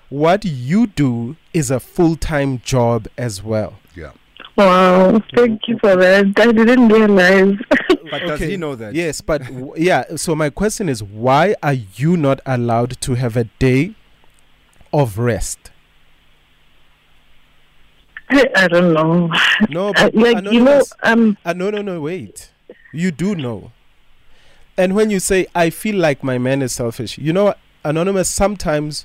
What 0.08 0.44
you 0.44 0.86
do 0.88 1.36
is 1.54 1.70
a 1.70 1.78
full-time 1.78 2.60
job 2.64 3.06
as 3.16 3.42
well. 3.44 3.74
Yeah. 3.94 4.12
wow, 4.56 5.20
thank 5.36 5.68
you 5.68 5.78
for 5.78 5.94
that. 5.96 6.26
I 6.36 6.52
didn't 6.52 6.88
realize. 6.88 7.54
But 8.10 8.22
does 8.26 8.40
he 8.40 8.56
know 8.56 8.74
that? 8.74 8.92
Yes, 8.94 9.20
but 9.20 9.42
w- 9.44 9.72
yeah, 9.76 10.16
so 10.16 10.34
my 10.34 10.50
question 10.50 10.88
is 10.88 11.00
why 11.02 11.54
are 11.62 11.74
you 11.94 12.16
not 12.16 12.40
allowed 12.44 13.00
to 13.02 13.14
have 13.14 13.36
a 13.36 13.44
day 13.60 13.94
of 14.92 15.16
rest? 15.18 15.69
I 18.56 18.68
don't 18.68 18.92
know. 18.92 19.30
No, 19.68 19.88
Uh, 19.90 19.92
but 19.94 20.14
like 20.14 20.36
you 20.52 20.60
know, 20.60 20.80
Anonymous- 20.82 20.92
um, 21.02 21.36
Uh, 21.44 21.52
no, 21.52 21.70
no, 21.70 21.82
no, 21.82 22.00
wait. 22.00 22.50
You 22.92 23.10
do 23.10 23.34
know. 23.34 23.72
and 24.76 24.94
when 24.94 25.10
you 25.10 25.20
say 25.20 25.46
I 25.54 25.68
feel 25.70 25.96
like 25.96 26.24
my 26.24 26.38
man 26.38 26.62
is 26.62 26.72
selfish, 26.72 27.18
you 27.18 27.32
know, 27.32 27.54
anonymous. 27.84 28.30
Sometimes 28.30 29.04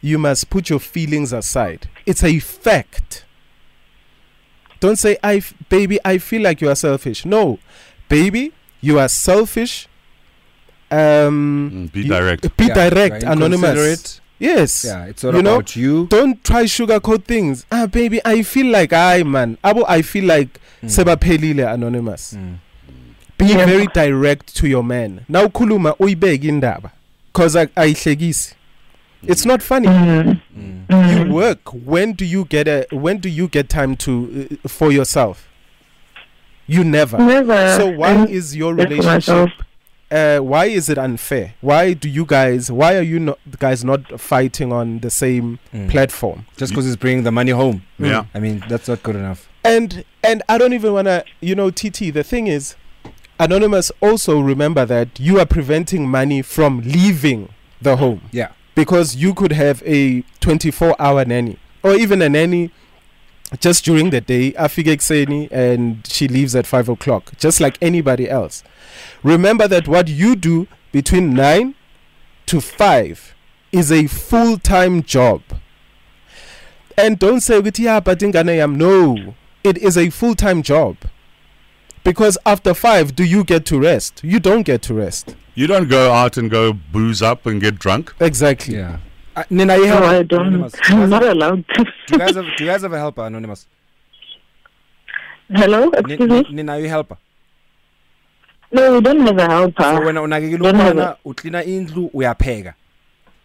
you 0.00 0.16
must 0.18 0.48
put 0.48 0.70
your 0.70 0.78
feelings 0.78 1.32
aside. 1.32 1.88
It's 2.06 2.22
a 2.22 2.38
fact. 2.38 3.24
Don't 4.80 4.96
say 4.96 5.16
I, 5.24 5.36
f- 5.38 5.54
baby, 5.68 5.98
I 6.04 6.18
feel 6.18 6.40
like 6.42 6.60
you 6.60 6.68
are 6.70 6.76
selfish. 6.76 7.24
No, 7.24 7.58
baby, 8.08 8.52
you 8.80 8.98
are 9.00 9.08
selfish. 9.08 9.88
Um, 10.90 11.70
Mm, 11.88 11.92
be 11.92 12.02
you- 12.02 12.08
direct. 12.08 12.56
Be 12.56 12.66
Yeah, 12.66 12.74
direct, 12.88 13.22
you're 13.24 13.32
anonymous. 13.32 14.20
Inconsiderate. 14.40 14.58
Yes. 14.60 14.84
Yeah, 14.84 15.04
it's 15.06 15.24
all 15.24 15.34
You 15.34 15.42
know, 15.42 15.56
about 15.56 15.76
you. 15.76 16.06
Don't 16.08 16.42
try 16.44 16.64
sugarcoat 16.64 17.24
things. 17.24 17.66
Ah, 17.70 17.86
baby, 17.86 18.20
I 18.24 18.42
feel 18.42 18.66
like 18.66 18.92
I 18.92 19.22
man. 19.22 19.58
Abo, 19.64 19.84
I 19.88 20.02
feel 20.02 20.24
like 20.24 20.58
Mm. 20.82 20.88
sebaphelile 20.88 21.72
anonymous. 21.74 22.34
Mm. 22.34 22.58
Be 23.36 23.46
Yeah. 23.46 23.66
very 23.66 23.86
direct 23.88 24.54
to 24.56 24.68
your 24.68 24.84
man. 24.84 25.20
Now 25.28 25.48
khuluma 25.48 25.96
uyibeke 25.98 26.44
indaba 26.48 26.92
cause 27.32 27.56
I 27.56 27.66
ayihlekisi. 27.66 28.54
It's 29.26 29.44
not 29.44 29.60
funny. 29.62 29.88
Mm. 29.88 30.40
Mm. 30.56 31.26
You 31.28 31.34
work. 31.34 31.72
When 31.72 32.12
do 32.12 32.24
you 32.24 32.44
get 32.44 32.68
a 32.68 32.86
when 32.92 33.18
do 33.18 33.28
you 33.28 33.48
get 33.48 33.68
time 33.68 33.96
to 33.96 34.48
uh, 34.64 34.68
for 34.68 34.92
yourself? 34.92 35.48
You 36.68 36.84
never. 36.84 37.18
Never. 37.18 37.74
So 37.76 37.90
why 37.90 38.26
is 38.26 38.54
your 38.54 38.74
relationship 38.74 39.04
myself. 39.06 39.50
Uh, 40.10 40.38
why 40.38 40.66
is 40.66 40.88
it 40.88 40.98
unfair? 40.98 41.54
Why 41.60 41.92
do 41.92 42.08
you 42.08 42.24
guys? 42.24 42.70
Why 42.72 42.96
are 42.96 43.02
you 43.02 43.18
not 43.18 43.38
guys 43.58 43.84
not 43.84 44.20
fighting 44.20 44.72
on 44.72 45.00
the 45.00 45.10
same 45.10 45.58
Mm. 45.74 45.90
platform? 45.90 46.46
Just 46.56 46.72
because 46.72 46.86
he's 46.86 46.96
bringing 46.96 47.24
the 47.24 47.32
money 47.32 47.50
home. 47.52 47.82
Yeah. 47.98 48.24
I 48.34 48.38
mean, 48.40 48.62
that's 48.68 48.88
not 48.88 49.02
good 49.02 49.16
enough. 49.16 49.48
And 49.64 50.04
and 50.22 50.42
I 50.48 50.56
don't 50.58 50.72
even 50.72 50.92
wanna, 50.94 51.24
you 51.40 51.54
know, 51.54 51.70
TT. 51.70 52.10
The 52.10 52.24
thing 52.24 52.46
is, 52.46 52.74
anonymous. 53.38 53.90
Also 54.00 54.40
remember 54.40 54.84
that 54.86 55.20
you 55.20 55.38
are 55.40 55.46
preventing 55.46 56.08
money 56.08 56.42
from 56.42 56.80
leaving 56.80 57.48
the 57.80 57.96
home. 57.96 58.22
Yeah. 58.32 58.48
Because 58.74 59.16
you 59.16 59.34
could 59.34 59.52
have 59.52 59.82
a 59.84 60.22
24-hour 60.40 61.24
nanny 61.24 61.58
or 61.82 61.94
even 61.94 62.22
a 62.22 62.28
nanny 62.28 62.70
just 63.60 63.84
during 63.84 64.10
the 64.10 64.20
day, 64.20 64.52
afike 64.52 64.96
ekuseni, 64.96 65.50
and 65.50 66.06
she 66.06 66.28
leaves 66.28 66.54
at 66.54 66.66
five 66.66 66.88
o'clock, 66.88 67.32
just 67.38 67.60
like 67.60 67.78
anybody 67.80 68.28
else. 68.28 68.62
Remember 69.22 69.66
that 69.68 69.88
what 69.88 70.08
you 70.08 70.36
do 70.36 70.66
between 70.92 71.34
nine 71.34 71.74
to 72.46 72.60
five 72.60 73.34
is 73.72 73.90
a 73.92 74.06
full-time 74.06 75.02
job. 75.02 75.42
And 76.96 77.18
don't 77.18 77.40
say 77.40 77.60
ukuthi 77.60 77.84
yeah, 77.84 78.00
but 78.00 78.18
ingane 78.20 78.56
yam 78.56 78.76
no. 78.76 79.34
It 79.64 79.78
is 79.78 79.96
a 79.96 80.10
full-time 80.10 80.62
job. 80.62 80.96
Because 82.04 82.38
after 82.46 82.74
5 82.74 83.14
do 83.14 83.24
you 83.24 83.44
get 83.44 83.66
to 83.66 83.78
rest? 83.78 84.20
You 84.24 84.40
don't 84.40 84.62
get 84.62 84.82
to 84.82 84.94
rest. 84.94 85.36
You 85.54 85.66
don't 85.66 85.88
go 85.88 86.12
out 86.12 86.36
and 86.36 86.50
go 86.50 86.72
booze 86.72 87.20
up 87.20 87.44
and 87.44 87.60
get 87.60 87.78
drunk. 87.78 88.14
Exactly. 88.20 88.76
Yeah. 88.76 88.98
Uh, 89.38 89.44
Nina, 89.50 89.76
you 89.76 89.86
No, 89.86 89.98
I 90.02 90.22
don't. 90.24 90.46
Anonymous. 90.48 90.74
I'm 90.84 91.08
not 91.10 91.22
have- 91.22 91.32
allowed 91.36 91.64
to. 91.68 91.84
do 91.84 91.90
you 92.12 92.18
guys 92.18 92.34
have, 92.34 92.44
do 92.56 92.64
you 92.64 92.70
guys 92.70 92.82
have 92.82 92.92
a 92.92 92.98
helper, 92.98 93.24
Anonymous? 93.24 93.66
Hello, 95.48 95.90
excuse 95.90 96.18
ni- 96.18 96.26
me. 96.26 96.46
Nina, 96.50 96.78
you 96.78 96.88
helper. 96.88 97.16
No, 98.72 98.94
we 98.94 99.00
don't 99.00 99.20
have 99.20 99.38
a 99.38 99.46
helper. 99.48 99.82
So 99.82 100.00
wena 100.00 100.22
unakekela 100.22 100.70
umntwana, 100.70 101.16
ucleana 101.24 101.64
indlu, 101.64 102.10
uyapheka. 102.12 102.74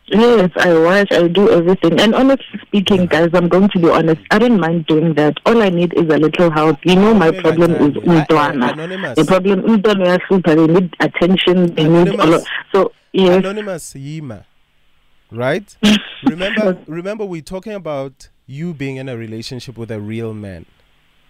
Yes, 0.07 0.51
I 0.57 0.73
wash, 0.73 1.11
I 1.11 1.27
do 1.29 1.49
everything. 1.49 1.99
And 2.01 2.13
honestly 2.13 2.59
speaking, 2.67 3.05
guys, 3.05 3.29
I'm 3.33 3.47
going 3.47 3.69
to 3.69 3.79
be 3.79 3.89
honest. 3.89 4.21
I 4.31 4.39
don't 4.39 4.59
mind 4.59 4.85
doing 4.87 5.13
that. 5.13 5.37
All 5.45 5.61
I 5.61 5.69
need 5.69 5.93
is 5.93 6.09
a 6.09 6.17
little 6.17 6.51
help. 6.51 6.77
You 6.83 6.95
know, 6.95 7.13
my 7.13 7.31
problem 7.31 7.71
is 7.71 7.93
umntwana. 8.03 9.15
The 9.15 9.25
problem, 9.25 9.61
umntwana 9.61 10.03
uyahlupha. 10.05 10.55
They 10.55 10.67
need 10.67 10.95
attention. 10.99 11.73
They 11.75 11.87
need 11.87 12.07
a 12.19 12.25
lot. 12.25 12.43
So 12.73 12.91
yes, 13.13 13.37
Anonymous 13.37 13.95
Yima. 13.95 14.43
Right? 15.33 15.75
remember 16.23 16.77
remember 16.87 17.25
we're 17.25 17.41
talking 17.41 17.73
about 17.73 18.29
you 18.45 18.73
being 18.73 18.97
in 18.97 19.09
a 19.09 19.17
relationship 19.17 19.77
with 19.77 19.89
a 19.91 19.99
real 19.99 20.33
man. 20.33 20.65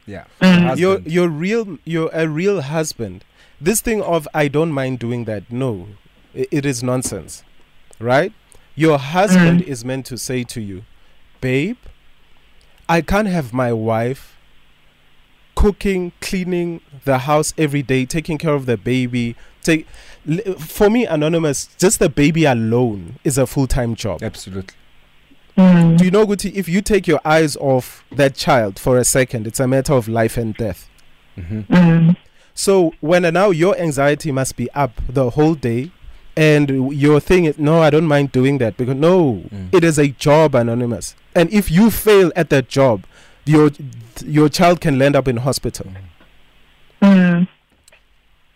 Yeah. 0.05 0.25
Mm. 0.41 0.77
You're 0.77 1.00
you're 1.00 1.29
real 1.29 1.77
you're 1.86 2.10
a 2.13 2.27
real 2.27 2.62
husband. 2.62 3.24
This 3.62 3.79
thing 3.81 4.01
of 4.01 4.27
I 4.33 4.48
don't 4.50 4.72
mind 4.72 5.00
doing 5.00 5.25
that. 5.25 5.51
No. 5.51 5.88
i- 6.36 6.48
it 6.51 6.65
is 6.65 6.83
nonsense. 6.83 7.43
Right? 8.00 8.33
Your 8.75 8.98
husband 8.98 9.62
is 9.62 9.86
meant 9.86 10.05
to 10.07 10.17
say 10.17 10.43
to 10.45 10.60
you, 10.60 10.83
"Babe, 11.39 11.77
I 12.89 13.01
can't 13.01 13.27
have 13.27 13.53
my 13.53 13.72
wife 13.72 14.33
cooking, 15.63 16.12
cleaning 16.20 16.82
the 17.05 17.20
house 17.20 17.53
every 17.58 17.82
day, 17.82 18.05
taking 18.05 18.38
care 18.38 18.53
of 18.53 18.65
the 18.65 18.75
baby. 18.75 19.34
Take 19.62 19.88
for 20.60 20.89
me 20.89 21.05
anonymous, 21.05 21.70
just 21.77 22.00
the 22.00 22.10
baby 22.10 22.43
alone 22.43 23.17
is 23.24 23.38
a 23.38 23.48
full-time 23.48 23.96
job. 23.96 24.22
Absolutely. 24.22 24.75
Mm. 25.58 25.98
Do 25.98 26.03
you 26.03 26.12
know 26.12 26.25
Guti, 26.25 26.53
if 26.53 26.67
you 26.67 26.82
take 26.82 27.08
your 27.08 27.22
eyes 27.24 27.55
off 27.55 28.03
that 28.12 28.36
child 28.36 28.77
for 28.77 28.98
a 28.98 29.05
second, 29.05 29.48
it's 29.48 29.62
a 29.62 29.67
matter 29.67 29.93
of 29.93 30.10
life 30.10 30.36
and 30.36 30.53
death. 30.55 30.89
Mm-hmm. 31.38 31.74
Mm. 31.74 32.17
So 32.53 32.93
when 33.00 33.24
and 33.24 33.34
now 33.36 33.51
your 33.51 33.77
anxiety 33.77 34.34
must 34.34 34.58
be 34.58 34.70
up 34.72 34.91
the 35.08 35.29
whole 35.29 35.53
day 35.55 35.91
and 36.36 36.91
your 36.93 37.22
thing 37.22 37.46
is 37.46 37.58
no, 37.58 37.82
I 37.82 37.89
don't 37.89 38.08
mind 38.08 38.34
doing 38.34 38.58
that 38.58 38.75
because 38.75 38.96
no, 38.96 39.43
Mm. 39.50 39.74
it 39.74 39.84
is 39.86 39.98
a 39.98 40.08
job 40.10 40.55
anonymous. 40.55 41.15
And 41.34 41.50
if 41.53 41.72
you 41.72 41.89
fail 41.89 42.34
at 42.36 42.50
that 42.50 42.67
job, 42.67 43.05
your 43.45 43.71
your 44.25 44.50
child 44.50 44.79
can 44.81 44.97
land 45.00 45.15
up 45.15 45.27
in 45.27 45.38
hospital. 45.38 45.88
Mm. 47.01 47.47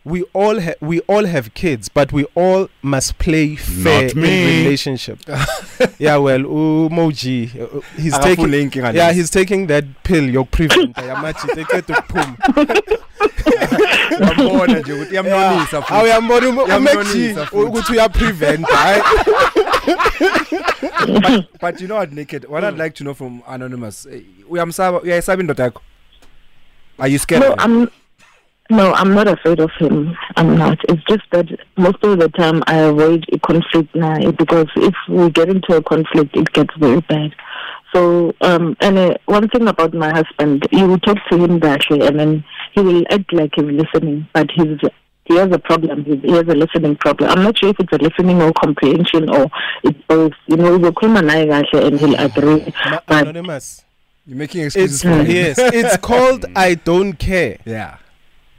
We 0.06 0.24
all 0.34 0.62
ha- 0.62 0.76
we 0.80 1.02
all 1.02 1.26
have 1.26 1.54
kids, 1.54 1.90
but 1.90 2.14
we 2.14 2.24
all 2.34 2.70
must 2.82 3.18
play 3.20 3.58
fair 3.58 4.04
Not 4.04 4.14
in 4.14 4.22
me. 4.22 4.64
relationship. 4.64 5.20
yeah, 6.00 6.16
well, 6.16 6.40
Umoji, 6.44 7.50
uh, 7.60 7.82
he's 8.02 8.18
taking 8.20 8.46
Akafune 8.46 8.70
inkinga 8.72 8.94
Yeah, 8.96 9.10
lezo. 9.10 9.14
he's 9.16 9.30
taking 9.30 9.68
that 9.68 9.84
pill 10.04 10.24
yokuprevent 10.24 10.96
yamathi 10.96 11.48
tekethe 11.56 11.94
ukuphuma. 11.94 12.38
Uyambona 14.20 14.80
nje 14.80 14.94
ukuthi 14.94 15.12
iyamnonisa 15.14 15.82
futhi. 15.82 15.94
Awuyambona 15.94 16.50
uMac 16.50 16.68
Iyamnonisa 16.68 17.46
futhi. 17.46 17.66
ukuthi 17.66 17.92
uyaprevent 17.92 18.66
hayi. 18.68 19.02
but, 21.22 21.60
but 21.62 21.82
you 21.82 21.88
know 21.88 21.98
what, 21.98 22.12
Naked? 22.14 22.46
What 22.50 22.64
I'd 22.64 22.78
like 22.78 22.96
to 22.96 23.04
know 23.04 23.14
from 23.14 23.42
Anonymous, 23.48 24.06
eh, 24.06 24.22
uyamsaba, 24.50 25.02
uyayisaba 25.02 25.42
indoda 25.42 25.64
yakho? 25.64 25.82
Are 27.00 27.08
you 27.08 27.18
scared? 27.20 27.42
No, 27.44 27.54
of 27.54 27.60
her? 27.60 27.64
I'm. 27.66 27.92
No, 28.70 28.92
I'm 28.94 29.14
not 29.16 29.30
afraid 29.30 29.62
of 29.62 29.72
him. 29.80 30.18
I'm 30.36 30.58
not. 30.58 30.78
It's 30.90 31.02
just 31.08 31.24
that 31.32 31.46
most 31.78 32.04
of 32.04 32.20
the 32.20 32.28
time 32.30 32.64
I 32.68 32.76
avoid 32.80 33.26
a 33.32 33.40
conflict 33.40 33.96
now 33.96 34.32
because 34.32 34.68
if 34.76 34.94
we 35.08 35.30
get 35.30 35.48
into 35.48 35.76
a 35.78 35.82
conflict, 35.82 36.36
it 36.36 36.52
gets 36.52 36.76
very 36.78 37.00
bad. 37.02 37.34
So, 37.94 38.34
um, 38.42 38.76
and 38.82 38.98
uh, 38.98 39.14
one 39.28 39.48
thing 39.48 39.70
about 39.70 39.94
my 39.94 40.10
husband, 40.12 40.68
you 40.74 40.86
will 40.86 41.00
talk 41.00 41.18
to 41.32 41.38
him 41.38 41.60
directly, 41.60 42.06
and 42.06 42.20
then 42.20 42.44
he 42.74 42.82
will 42.82 43.04
act 43.10 43.32
like 43.32 43.52
he's 43.56 43.64
listening, 43.66 44.28
but 44.34 44.52
he's 44.52 44.80
he 45.24 45.36
has 45.38 45.50
a 45.54 45.60
problem. 45.60 46.04
He 46.04 46.18
he 46.18 46.32
has 46.32 46.44
a 46.50 46.56
listening 46.56 46.98
problem. 46.98 47.30
I'm 47.30 47.44
not 47.44 47.58
sure 47.58 47.70
if 47.70 47.80
it's 47.80 47.94
a 47.94 47.98
listening 47.98 48.42
or 48.42 48.52
comprehension 48.52 49.30
or 49.30 49.50
it's 49.84 50.00
both. 50.10 50.34
You 50.48 50.58
know, 50.58 50.78
he'll 50.78 50.92
come 50.92 51.16
and 51.16 51.32
and 51.32 51.66
he'll 52.00 52.16
agree. 52.20 52.74
Ma- 52.86 53.00
But 53.08 53.28
Anonymous. 53.30 53.86
You're 54.28 54.38
making 54.38 54.66
excuses 54.66 54.96
It's 54.96 55.02
for 55.04 55.24
him. 55.24 55.26
yes, 55.32 55.58
it's 55.58 55.98
called 56.10 56.46
I 56.56 56.74
don't 56.76 57.14
care. 57.14 57.60
Yeah. 57.66 57.98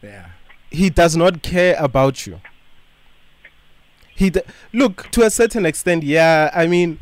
Yeah. 0.03 0.27
He 0.71 0.89
does 0.91 1.15
not 1.17 1.43
care 1.43 1.77
about 1.79 2.27
you. 2.27 2.41
He 4.17 4.31
d- 4.31 4.41
look 4.73 5.11
to 5.13 5.23
a 5.25 5.31
certain 5.31 5.65
extent. 5.67 6.03
Yeah, 6.03 6.51
I 6.55 6.67
mean, 6.67 6.99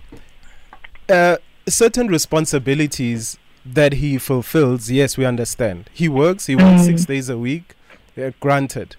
uh, 1.09 1.37
certain 1.69 2.09
responsibilities 2.09 3.39
that 3.65 3.95
he 3.95 4.19
fulfills. 4.19 4.91
Yes, 4.91 5.17
we 5.17 5.25
understand. 5.25 5.89
He 5.93 6.09
works. 6.09 6.47
He 6.47 6.57
works 6.57 6.83
Mm. 6.83 6.87
six 6.87 7.05
days 7.07 7.29
a 7.29 7.39
week. 7.39 7.75
Uh, 8.19 8.31
granted, 8.41 8.97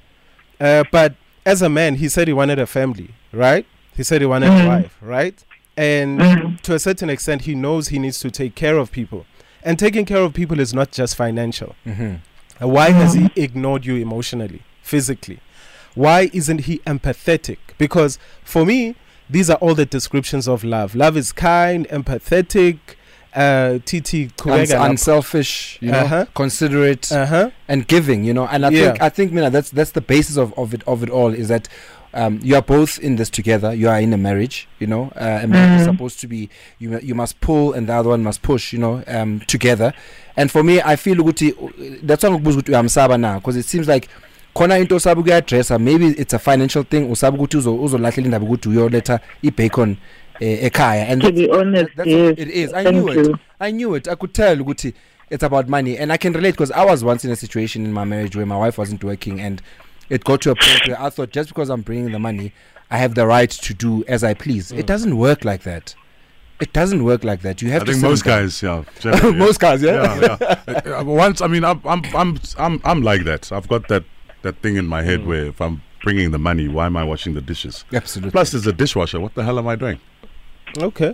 uh, 0.60 0.84
but 0.92 1.16
as 1.46 1.62
a 1.64 1.70
man, 1.70 1.96
he 1.96 2.08
said 2.08 2.28
he 2.28 2.34
wanted 2.34 2.60
a 2.60 2.68
family, 2.68 3.16
right? 3.34 3.66
He 3.96 4.04
said 4.04 4.22
he 4.22 4.28
wanted 4.28 4.50
a 4.50 4.62
Mm. 4.62 4.68
wife, 4.68 4.96
right? 5.02 5.44
And 5.76 6.20
Mm. 6.20 6.62
to 6.62 6.76
a 6.76 6.80
certain 6.80 7.10
extent, 7.10 7.44
he 7.44 7.56
knows 7.56 7.88
he 7.90 7.98
needs 8.00 8.20
to 8.20 8.30
take 8.30 8.54
care 8.54 8.78
of 8.78 8.92
people. 8.92 9.26
And 9.64 9.78
taking 9.78 10.06
care 10.06 10.18
of 10.20 10.34
people 10.34 10.60
is 10.60 10.74
not 10.74 10.92
just 10.92 11.16
financial. 11.16 11.76
Mm-hmm. 11.86 12.68
Why 12.68 12.90
has 12.92 13.14
he 13.14 13.30
ignored 13.36 13.86
you 13.86 13.96
emotionally, 13.96 14.62
physically? 14.82 15.40
Why 15.96 16.30
isn't 16.34 16.62
he 16.62 16.80
empathetic? 16.80 17.58
Because 17.78 18.18
for 18.44 18.66
me, 18.66 18.96
these 19.30 19.50
are 19.50 19.58
all 19.58 19.76
the 19.76 19.86
descriptions 19.86 20.48
of 20.48 20.64
love. 20.64 20.96
Love 20.96 21.18
is 21.18 21.32
kind, 21.32 21.88
empathetic, 21.90 22.80
uh, 23.36 23.80
TT 23.86 24.32
Uns- 24.46 24.72
unselfish, 24.72 25.78
you 25.82 25.92
know, 25.92 26.00
Uh-huh. 26.00 26.26
considerate, 26.34 27.12
Uh 27.12 27.26
huh. 27.26 27.50
and 27.68 27.88
giving. 27.88 28.24
You 28.24 28.34
know, 28.34 28.48
and 28.48 28.66
I 28.66 28.70
think 28.70 29.02
I 29.02 29.10
think 29.10 29.32
Mina, 29.34 29.50
that's 29.50 29.70
that's 29.70 29.92
the 29.92 30.02
basis 30.02 30.38
of, 30.38 30.54
of 30.58 30.74
it 30.74 30.82
of 30.88 31.04
it 31.04 31.10
all 31.10 31.34
is 31.34 31.48
that. 31.50 31.68
Um, 32.18 32.40
you 32.42 32.56
are 32.56 32.62
both 32.64 32.98
in 33.00 33.16
this 33.18 33.30
together. 33.30 33.74
You 33.74 33.90
are 33.90 34.00
in 34.02 34.12
a 34.14 34.18
marriage, 34.18 34.68
you 34.80 34.88
know. 34.88 35.12
Uh, 35.16 35.42
a 35.44 35.48
marriage 35.48 35.82
is 35.82 35.88
Mhm. 35.88 35.92
supposed 35.92 36.20
to 36.22 36.28
be 36.28 36.50
you. 36.80 37.00
You 37.00 37.16
must 37.16 37.40
pull, 37.42 37.74
and 37.74 37.88
the 37.88 37.94
other 37.94 38.10
one 38.10 38.24
must 38.24 38.42
push, 38.42 38.74
you 38.74 38.80
know, 38.80 39.04
um, 39.08 39.42
together. 39.48 39.94
And 40.36 40.50
for 40.52 40.64
me, 40.64 40.82
I 40.82 40.96
feel 40.96 41.18
ukuthi 41.18 41.54
that's 42.04 42.24
why 42.24 42.30
ukuthi 42.32 42.72
uyamsaba 42.72 43.20
now, 43.20 43.36
because 43.40 43.56
it 43.60 43.66
seems 43.66 43.88
like 43.88 44.10
khona 44.56 44.80
into 44.80 44.96
osabe 44.96 45.20
ukuyadressa 45.22 45.80
maybe 45.80 46.08
it's 46.08 46.34
a 46.34 46.40
financial 46.40 46.84
thing 46.84 47.02
usabe 47.12 47.38
ukuthi 47.38 47.58
uzo 47.58 47.76
uzolahlela 47.76 48.26
indaba 48.26 48.46
ukuthi 48.46 48.70
uyoletha 48.70 49.20
ibacon 49.44 49.96
eh, 50.40 50.64
ekhaya 50.64 51.08
and 51.10 51.22
To 51.22 51.32
be 51.32 51.48
honest, 51.52 51.90
that's 51.96 52.10
yes. 52.10 52.30
what 52.30 52.40
it 52.40 52.50
is 52.50 52.74
i 52.74 52.84
Thank 52.84 52.96
knew 52.96 53.10
it 53.10 53.36
i 53.60 53.72
knew 53.72 53.96
it 53.96 54.08
i 54.08 54.16
could 54.16 54.34
tell 54.34 54.62
ukuthi 54.62 54.94
it's 55.30 55.44
about 55.44 55.68
money 55.70 55.96
and 55.98 56.12
i 56.12 56.18
can 56.18 56.34
relate 56.34 56.54
because 56.54 56.72
i 56.72 56.84
was 56.86 57.04
once 57.04 57.24
in 57.28 57.32
a 57.32 57.36
situation 57.36 57.86
in 57.86 57.94
my 57.94 58.04
marriage 58.06 58.36
where 58.36 58.48
my 58.48 58.58
wife 58.58 58.80
wasn't 58.82 59.04
working 59.04 59.40
and 59.42 59.62
it 60.10 60.24
got 60.24 60.42
to 60.42 60.52
a 60.52 60.56
point 60.56 60.88
where 60.88 61.02
i 61.02 61.10
thought 61.10 61.30
just 61.32 61.50
because 61.50 61.70
i'm 61.70 61.82
bringing 61.82 62.12
the 62.12 62.20
money 62.20 62.52
i 62.92 62.98
have 62.98 63.16
the 63.16 63.26
right 63.26 63.50
to 63.50 63.74
do 63.74 64.04
as 64.08 64.24
i 64.24 64.34
please 64.34 64.72
Mm. 64.72 64.80
it 64.80 64.86
doesn't 64.88 65.18
work 65.18 65.44
like 65.46 65.64
that 65.64 65.96
it 66.60 66.74
doesn't 66.74 67.04
work 67.04 67.24
like 67.24 67.42
that 67.42 67.62
you 67.62 67.70
have 67.72 67.84
I 67.84 67.86
to 67.86 67.92
think 67.92 68.02
sit 68.02 68.08
most 68.10 68.24
guys, 68.24 68.64
yeah. 68.64 68.84
generally, 69.00 69.32
yeah. 69.34 69.38
most 69.46 69.60
guys 69.60 69.82
yeah, 69.84 70.20
yeah, 70.20 70.38
yeah. 70.68 70.74
Uh, 71.00 71.04
Once, 71.04 71.40
I 71.42 71.46
mean, 71.48 71.64
I'm, 71.64 71.80
I'm, 71.86 72.02
I'm, 72.16 72.40
I'm, 72.58 72.82
I'm 72.84 73.02
like 73.04 73.26
that. 73.26 73.52
I've 73.52 73.68
got 73.68 73.88
that, 73.90 74.04
that 74.42 74.56
thing 74.64 74.76
in 74.76 74.88
my 74.88 75.04
head 75.04 75.20
Mm. 75.20 75.26
where 75.28 75.46
if 75.46 75.62
I'm 75.62 75.84
bringing 76.04 76.32
the 76.32 76.40
money, 76.40 76.68
why 76.68 76.88
am 76.88 76.98
I 76.98 77.04
washing 77.04 77.36
the 77.36 77.42
dishes? 77.42 77.86
absolutely 77.94 78.32
Plus, 78.32 78.52
there's 78.54 78.66
a 78.66 78.74
dishwasher. 78.74 79.20
What 79.20 79.36
the 79.36 79.44
hell 79.44 79.60
am 79.60 79.68
I 79.68 79.76
doing? 79.76 80.00
Okay. 80.80 81.14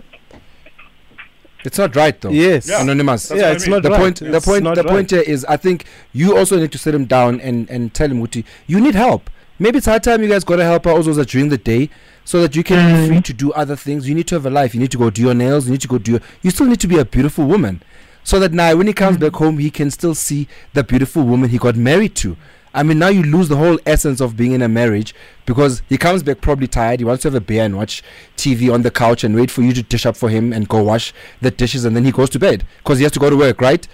It's 1.64 1.78
not 1.78 1.94
right 1.96 2.20
though 2.20 2.30
Yes. 2.30 2.68
Yeah. 2.68 2.82
anonymous 2.82 3.28
That's 3.28 3.40
yeah, 3.40 3.46
what 3.46 3.52
I 3.52 3.54
it's 3.54 3.64
mean. 3.66 3.72
not 3.74 3.82
the 3.82 3.90
right. 3.90 4.00
point 4.00 4.16
the 4.20 4.36
It's 4.36 4.46
point 4.46 4.64
the 4.64 4.70
right. 4.82 4.86
point 4.86 5.10
here 5.10 5.20
is 5.22 5.44
i 5.46 5.56
think 5.56 5.84
you 6.12 6.36
also 6.36 6.58
need 6.58 6.72
to 6.72 6.78
sit 6.78 6.94
him 6.94 7.04
down 7.06 7.40
and 7.40 7.68
and 7.70 7.92
tell 7.94 8.10
him 8.10 8.20
Uti, 8.20 8.44
you 8.66 8.80
need 8.80 8.94
help 8.94 9.30
maybe 9.58 9.78
it's 9.78 9.86
high 9.86 9.98
time 9.98 10.22
you 10.22 10.28
guys 10.28 10.44
got 10.44 10.56
to 10.56 10.64
help 10.64 10.86
out 10.86 10.96
also 10.96 11.24
during 11.24 11.48
the 11.48 11.58
day 11.58 11.88
so 12.24 12.40
that 12.42 12.56
you 12.56 12.64
can 12.64 13.02
be 13.02 13.08
free 13.08 13.16
mm. 13.18 13.24
to 13.24 13.32
do 13.32 13.52
other 13.52 13.76
things 13.76 14.08
you 14.08 14.14
need 14.14 14.26
to 14.26 14.34
have 14.34 14.46
a 14.46 14.50
life 14.50 14.74
you 14.74 14.80
need 14.80 14.90
to 14.90 14.98
go 14.98 15.10
do 15.10 15.22
your 15.22 15.34
nails 15.34 15.66
you 15.66 15.72
need 15.72 15.80
to 15.80 15.88
go 15.88 15.98
do 15.98 16.12
your, 16.12 16.20
you 16.42 16.50
still 16.50 16.66
need 16.66 16.80
to 16.80 16.86
be 16.88 16.98
a 16.98 17.04
beautiful 17.04 17.44
woman 17.46 17.82
so 18.22 18.40
that 18.40 18.52
now 18.52 18.74
when 18.74 18.86
he 18.86 18.92
comes 18.92 19.16
mm. 19.16 19.20
back 19.20 19.34
home 19.34 19.58
he 19.58 19.70
can 19.70 19.90
still 19.90 20.14
see 20.14 20.48
the 20.72 20.82
beautiful 20.82 21.22
woman 21.22 21.50
he 21.50 21.58
got 21.58 21.76
married 21.76 22.14
to 22.16 22.36
I 22.74 22.82
mean, 22.82 22.98
now 22.98 23.08
you 23.08 23.22
lose 23.22 23.48
the 23.48 23.56
whole 23.56 23.78
essence 23.86 24.20
of 24.20 24.36
being 24.36 24.52
in 24.52 24.60
a 24.60 24.68
marriage 24.68 25.14
because 25.46 25.80
he 25.88 25.96
comes 25.96 26.22
back 26.24 26.40
probably 26.40 26.66
tired. 26.66 26.98
He 27.00 27.04
wants 27.04 27.22
to 27.22 27.28
have 27.28 27.34
a 27.34 27.40
beer 27.40 27.64
and 27.64 27.76
watch 27.76 28.02
TV 28.36 28.72
on 28.72 28.82
the 28.82 28.90
couch 28.90 29.22
and 29.22 29.34
wait 29.36 29.50
for 29.50 29.62
you 29.62 29.72
to 29.72 29.82
dish 29.82 30.04
up 30.04 30.16
for 30.16 30.28
him 30.28 30.52
and 30.52 30.68
go 30.68 30.82
wash 30.82 31.14
the 31.40 31.52
dishes 31.52 31.84
and 31.84 31.94
then 31.94 32.04
he 32.04 32.10
goes 32.10 32.30
to 32.30 32.38
bed 32.38 32.66
because 32.78 32.98
he 32.98 33.04
has 33.04 33.12
to 33.12 33.20
go 33.20 33.30
to 33.30 33.36
work, 33.36 33.60
right? 33.60 33.86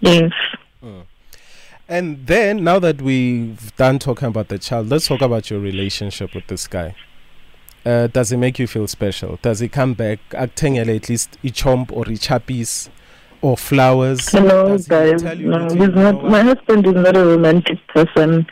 Yes. 0.00 0.32
And 1.88 2.26
then 2.26 2.64
now 2.64 2.78
that 2.80 3.00
we've 3.00 3.74
done 3.76 3.98
talking 3.98 4.28
about 4.28 4.48
the 4.48 4.58
child, 4.58 4.88
let's 4.88 5.06
talk 5.06 5.20
about 5.20 5.50
your 5.50 5.60
relationship 5.60 6.34
with 6.34 6.46
this 6.48 6.66
guy. 6.66 6.96
Uh, 7.84 8.08
does 8.08 8.32
it 8.32 8.38
make 8.38 8.58
you 8.58 8.66
feel 8.66 8.88
special? 8.88 9.38
Does 9.42 9.60
he 9.60 9.68
come 9.68 9.94
back 9.94 10.18
acting 10.34 10.78
at 10.78 10.88
least 10.88 11.38
a 11.44 11.48
chomp 11.48 11.92
or 11.92 12.02
a 12.02 12.16
chappies 12.16 12.88
or 13.46 13.56
flowers? 13.56 14.32
No, 14.34 14.76
guys. 14.78 15.22
you 15.22 15.48
No, 15.50 15.64
he's 15.68 15.94
not. 16.04 16.24
My 16.24 16.42
husband 16.42 16.86
is 16.86 16.94
not 16.94 17.16
a 17.16 17.24
romantic 17.24 17.78
person. 17.88 18.46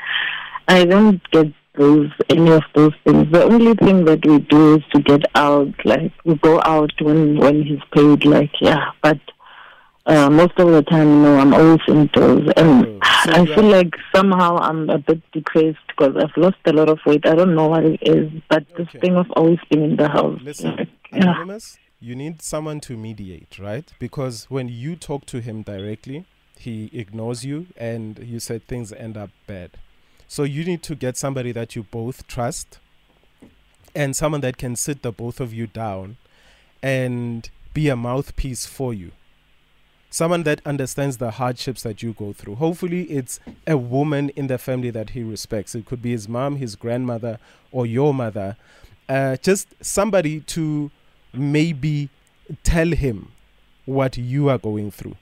I 0.69 0.85
don't 0.85 1.21
get 1.31 1.49
those 1.77 2.11
any 2.31 2.51
of 2.53 2.63
those 2.75 2.93
things. 3.05 3.31
The 3.33 3.45
only 3.45 3.75
thing 3.75 4.05
that 4.05 4.25
we 4.25 4.39
do 4.39 4.77
is 4.77 4.83
to 4.95 5.01
get 5.03 5.23
out. 5.35 5.75
Like 5.85 6.13
we 6.25 6.35
go 6.37 6.61
out 6.65 6.93
when 7.01 7.39
when 7.39 7.63
he's 7.63 7.85
paid. 7.93 8.25
Like 8.25 8.53
yeah, 8.61 8.91
but. 9.03 9.19
Uh, 10.07 10.29
most 10.29 10.53
of 10.59 10.69
the 10.71 10.83
time, 10.83 11.23
no, 11.23 11.39
I'm 11.39 11.55
always 11.55 11.81
indoors, 11.89 12.53
and 12.59 12.85
Oh, 12.87 12.99
so 13.25 13.33
I 13.33 13.47
feel 13.47 13.65
like 13.65 13.95
somehow 14.15 14.59
I'm 14.59 14.91
a 14.91 14.99
bit 14.99 15.23
depressed 15.33 15.79
because 15.89 16.15
I've 16.23 16.37
lost 16.37 16.59
a 16.67 16.75
lot 16.75 16.91
of 16.91 16.99
weight. 17.07 17.25
I 17.27 17.35
don't 17.35 17.55
know 17.55 17.69
what 17.69 17.85
it 17.87 17.99
is, 18.03 18.31
but 18.51 18.67
this 18.77 18.87
Okay. 18.89 18.99
thing 18.99 19.17
of 19.17 19.31
always 19.31 19.61
being 19.71 19.85
in 19.93 19.97
the 19.97 20.09
house. 20.11 20.39
Listen, 20.43 20.77
like, 20.77 20.89
yeah. 21.11 21.23
Anonymous, 21.23 21.79
you 22.05 22.15
need 22.15 22.43
someone 22.43 22.81
to 22.81 22.99
mediate, 22.99 23.59
right? 23.59 23.91
Because 23.99 24.45
when 24.51 24.69
you 24.69 24.95
talk 24.95 25.25
to 25.27 25.41
him 25.41 25.63
directly, 25.63 26.27
he 26.59 26.91
ignores 26.93 27.47
you 27.47 27.67
and 27.79 28.19
you 28.19 28.39
said 28.41 28.67
things 28.69 28.93
end 28.93 29.17
up 29.17 29.31
bad. 29.47 29.71
So 30.29 30.43
you 30.43 30.65
need 30.65 30.83
to 30.83 30.95
get 30.95 31.17
somebody 31.17 31.51
that 31.53 31.75
you 31.75 31.83
both 31.83 32.27
trust 32.27 32.79
and 33.95 34.15
someone 34.15 34.43
that 34.43 34.59
can 34.59 34.77
sit 34.77 35.03
the 35.03 35.13
both 35.13 35.41
of 35.41 35.55
you 35.55 35.67
down 35.67 36.19
and 36.83 37.49
be 37.73 37.89
a 37.89 37.97
mouthpiece 37.97 38.67
for 38.67 38.93
you. 38.93 39.13
Someone 40.11 40.43
that 40.43 40.61
understands 40.67 41.17
the 41.17 41.33
hardships 41.33 41.83
that 41.85 42.03
you 42.03 42.13
go 42.13 42.33
through. 42.35 42.57
Hopefully, 42.57 43.05
it's 43.05 43.41
a 43.67 43.77
woman 43.77 44.29
in 44.37 44.47
the 44.47 44.59
family 44.59 44.91
that 44.91 45.11
he 45.11 45.23
respects. 45.23 45.75
It 45.75 45.87
could 45.87 46.03
be 46.03 46.13
his 46.13 46.29
mom, 46.29 46.57
his 46.57 46.77
grandmother, 46.77 47.39
or 47.73 47.87
your 47.87 48.13
mother. 48.15 48.57
Uh, 49.09 49.37
just 49.37 49.75
somebody 49.81 50.41
to 50.41 50.91
maybe 51.37 52.09
tell 52.63 52.91
him 52.93 53.31
what 53.87 54.17
you 54.17 54.49
are 54.49 54.59
going 54.59 54.91
through. 54.91 55.17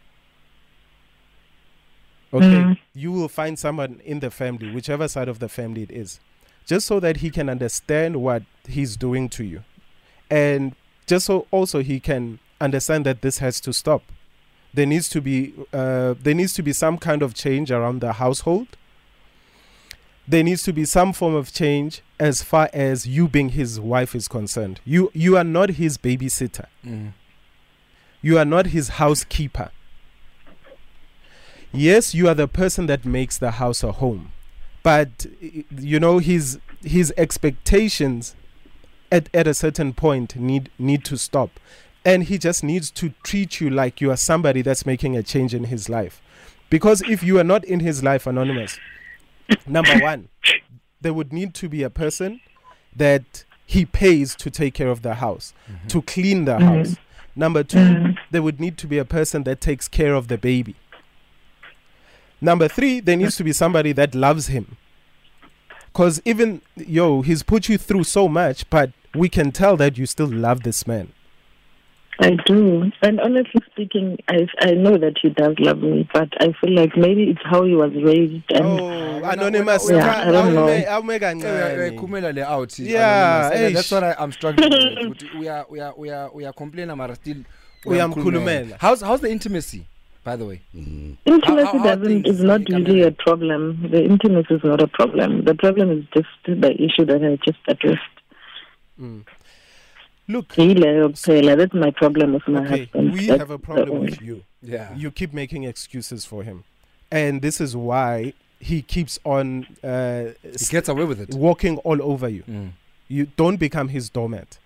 Okay, 2.35 2.47
Mm. 2.47 2.79
you 2.95 3.13
will 3.13 3.29
find 3.29 3.59
someone 3.59 4.01
in 4.05 4.21
the 4.21 4.31
family, 4.31 4.71
whichever 4.71 5.07
side 5.07 5.29
of 5.29 5.39
the 5.39 5.49
family 5.49 5.83
it 5.83 5.91
is, 5.91 6.19
just 6.67 6.87
so 6.87 6.99
that 6.99 7.19
he 7.19 7.29
can 7.31 7.51
understand 7.51 8.17
what 8.23 8.43
he's 8.67 8.97
doing 8.97 9.29
to 9.29 9.45
you, 9.45 9.63
and 10.31 10.75
just 11.07 11.27
so 11.27 11.47
also 11.51 11.83
he 11.83 12.01
can 12.01 12.39
understand 12.61 13.05
that 13.05 13.21
this 13.21 13.39
has 13.39 13.61
to 13.61 13.73
stop. 13.73 14.03
There 14.73 14.87
needs 14.87 15.11
to 15.11 15.21
be 15.21 15.53
uh, 15.75 16.15
there 16.23 16.33
needs 16.35 16.55
to 16.55 16.63
be 16.63 16.73
some 16.73 16.97
kind 16.97 17.21
of 17.23 17.35
change 17.35 17.71
around 17.71 18.01
the 18.01 18.15
household. 18.15 18.69
There 20.27 20.43
needs 20.43 20.63
to 20.65 20.73
be 20.73 20.85
some 20.85 21.13
form 21.13 21.35
of 21.35 21.53
change 21.53 22.03
as 22.19 22.43
far 22.43 22.71
as 22.73 23.07
you 23.07 23.27
being 23.27 23.51
his 23.51 23.81
wife 23.81 24.15
is 24.15 24.29
concerned. 24.29 24.81
You 24.85 25.11
you 25.15 25.37
are 25.37 25.45
not 25.45 25.71
his 25.71 25.99
babysitter. 25.99 26.67
Mm. 26.87 27.13
You 28.21 28.39
are 28.39 28.45
not 28.45 28.67
his 28.67 28.91
housekeeper. 28.91 29.71
Yes, 31.73 32.15
you 32.15 32.29
are 32.29 32.35
the 32.35 32.47
person 32.47 32.87
that 32.87 33.05
makes 33.05 33.39
the 33.39 33.53
house 33.53 33.83
a 33.83 33.93
home. 33.93 34.33
But 34.83 35.27
you 35.77 35.99
know 35.99 36.19
his 36.19 36.59
his 36.85 37.13
expectations 37.17 38.37
at, 39.11 39.29
at 39.35 39.47
a 39.47 39.55
certain 39.55 39.93
point 39.93 40.37
need 40.37 40.71
need 40.79 41.05
to 41.07 41.17
stop. 41.17 41.59
And 42.05 42.25
he 42.25 42.39
just 42.39 42.65
needs 42.65 42.91
to 42.93 43.13
treat 43.23 43.61
you 43.61 43.71
like 43.71 44.01
you 44.01 44.11
are 44.11 44.17
somebody 44.17 44.63
that's 44.63 44.85
making 44.85 45.17
a 45.17 45.23
change 45.23 45.55
in 45.55 45.65
his 45.65 45.89
life. 45.89 46.21
Because 46.69 47.01
if 47.03 47.23
you 47.23 47.39
are 47.39 47.45
not 47.45 47.65
in 47.65 47.81
his 47.81 48.03
life 48.03 48.27
anonymous, 48.27 48.79
number 49.67 49.99
1, 49.99 50.29
there 51.01 51.15
would 51.15 51.33
need 51.33 51.55
to 51.55 51.69
be 51.69 51.83
a 51.83 51.91
person 51.91 52.41
that 52.95 53.45
he 53.67 53.85
pays 53.85 54.35
to 54.37 54.51
take 54.51 54.75
care 54.75 54.89
of 54.89 55.03
the 55.03 55.15
house, 55.15 55.55
mm-hmm. 55.71 55.89
to 55.89 56.03
clean 56.03 56.45
the 56.45 56.53
mm-hmm. 56.53 56.65
house. 56.65 56.97
Number 57.35 57.63
2, 57.65 57.77
mm-hmm. 57.79 58.11
there 58.31 58.43
would 58.43 58.61
need 58.61 58.77
to 58.79 58.87
be 58.87 58.99
a 58.99 59.05
person 59.05 59.45
that 59.45 59.61
takes 59.61 59.89
care 59.89 60.15
of 60.15 60.29
the 60.29 60.37
baby. 60.37 60.77
Number 62.43 62.67
three, 62.67 62.99
there 62.99 63.17
needs 63.17 63.37
to 63.37 63.45
be 63.45 63.53
somebody 63.53 63.93
that 63.93 64.17
loves 64.17 64.49
him. 64.49 64.77
Because 65.93 66.21
even, 66.25 66.61
yo, 66.75 67.23
he's 67.23 67.45
put 67.45 67.69
you 67.69 67.79
through 67.79 68.03
so 68.03 68.27
much, 68.27 68.69
but 68.69 68.91
we 69.15 69.29
can 69.29 69.53
tell 69.53 69.77
that 69.77 69.97
you 69.97 70.07
still 70.07 70.27
love 70.27 70.65
this 70.65 70.85
man. 70.85 71.13
I 72.21 72.31
do. 72.47 72.93
And 73.03 73.21
honestly 73.21 73.61
speaking, 73.73 74.19
I 74.29 74.47
I 74.61 74.73
know 74.73 74.97
that 74.99 75.17
he 75.21 75.31
does 75.31 75.55
love 75.59 75.79
me, 75.83 76.09
but 76.13 76.29
I 76.41 76.53
feel 76.61 76.75
like 76.75 76.97
maybe 76.97 77.25
it's 77.31 77.41
how 77.45 77.65
he 77.65 77.75
was 77.75 77.91
raised. 77.95 78.45
And 78.53 78.65
Oh, 78.65 79.23
anonymous. 79.25 79.91
Yeah, 79.91 80.25
I 80.29 80.31
don't 80.31 80.55
know. 80.55 80.67
awume- 80.67 80.87
awume 80.89 81.19
kancane. 81.21 81.99
Khumela 81.99 82.35
le 82.35 82.43
out 82.45 82.79
Yeah, 82.79 83.47
anonymous. 83.49 83.61
And 83.67 83.77
that's 83.77 83.91
what 83.91 84.05
I, 84.05 84.15
I'm 84.19 84.33
struggling 84.33 84.71
with 85.09 85.23
we 85.39 85.49
are 85.49 85.67
we 85.71 85.81
are 85.81 85.95
we 85.97 86.11
are 86.11 86.31
we 86.33 86.45
are 86.45 86.53
complaining 86.53 86.97
mara 86.97 87.15
still 87.15 87.39
Uyamkhulumela. 87.87 88.77
how's 88.79 89.01
how's 89.01 89.21
the 89.23 89.31
intimacy 89.31 89.85
by 90.23 90.37
the 90.37 90.45
way 90.45 90.61
intimacy 90.75 91.47
How- 91.47 91.65
how- 91.65 91.79
how 91.79 91.97
doesn't 91.97 92.27
is 92.29 92.41
not 92.45 92.61
really 92.69 93.03
a- 93.03 93.09
a 93.09 93.11
problem. 93.11 93.89
The 93.91 94.05
intimacy 94.05 94.55
is 94.55 94.63
not 94.65 94.81
a 94.81 94.87
problem. 94.87 95.45
The 95.45 95.55
problem 95.55 95.91
is 95.91 96.05
just 96.15 96.29
the 96.45 96.71
issue 96.81 97.05
that 97.07 97.25
I 97.25 97.37
just 97.45 97.59
addressed. 97.67 98.17
Mm. 99.01 99.23
Look, 100.33 100.49
Yileyo 100.57 101.09
kuphela. 101.11 101.57
That's 101.57 101.75
my 101.75 101.91
problem 102.03 102.29
with 102.35 102.47
my 102.49 102.61
okay, 102.65 102.79
husband. 102.85 103.13
we 103.13 103.27
That's 103.27 103.41
have 103.41 103.51
a 103.51 103.59
problem 103.59 104.01
with 104.01 104.21
you. 104.29 104.37
yeah 104.75 104.95
You 105.03 105.11
keep 105.11 105.33
making 105.43 105.63
excuses 105.65 106.25
for 106.25 106.43
him. 106.49 106.59
And 107.11 107.43
this 107.43 107.61
is 107.61 107.73
why 107.77 108.33
he 108.71 108.79
keeps 108.95 109.19
on 109.25 109.67
uh, 109.93 110.25
he 110.61 110.67
gets 110.77 110.89
away 110.89 111.05
with 111.11 111.21
it 111.21 111.35
walking 111.35 111.77
all 111.89 112.01
over 112.13 112.29
you. 112.37 112.45
mm. 112.49 112.71
you 113.09 113.27
don't 113.37 113.59
become 113.67 113.89
his 113.97 114.05
doormat. 114.17 114.59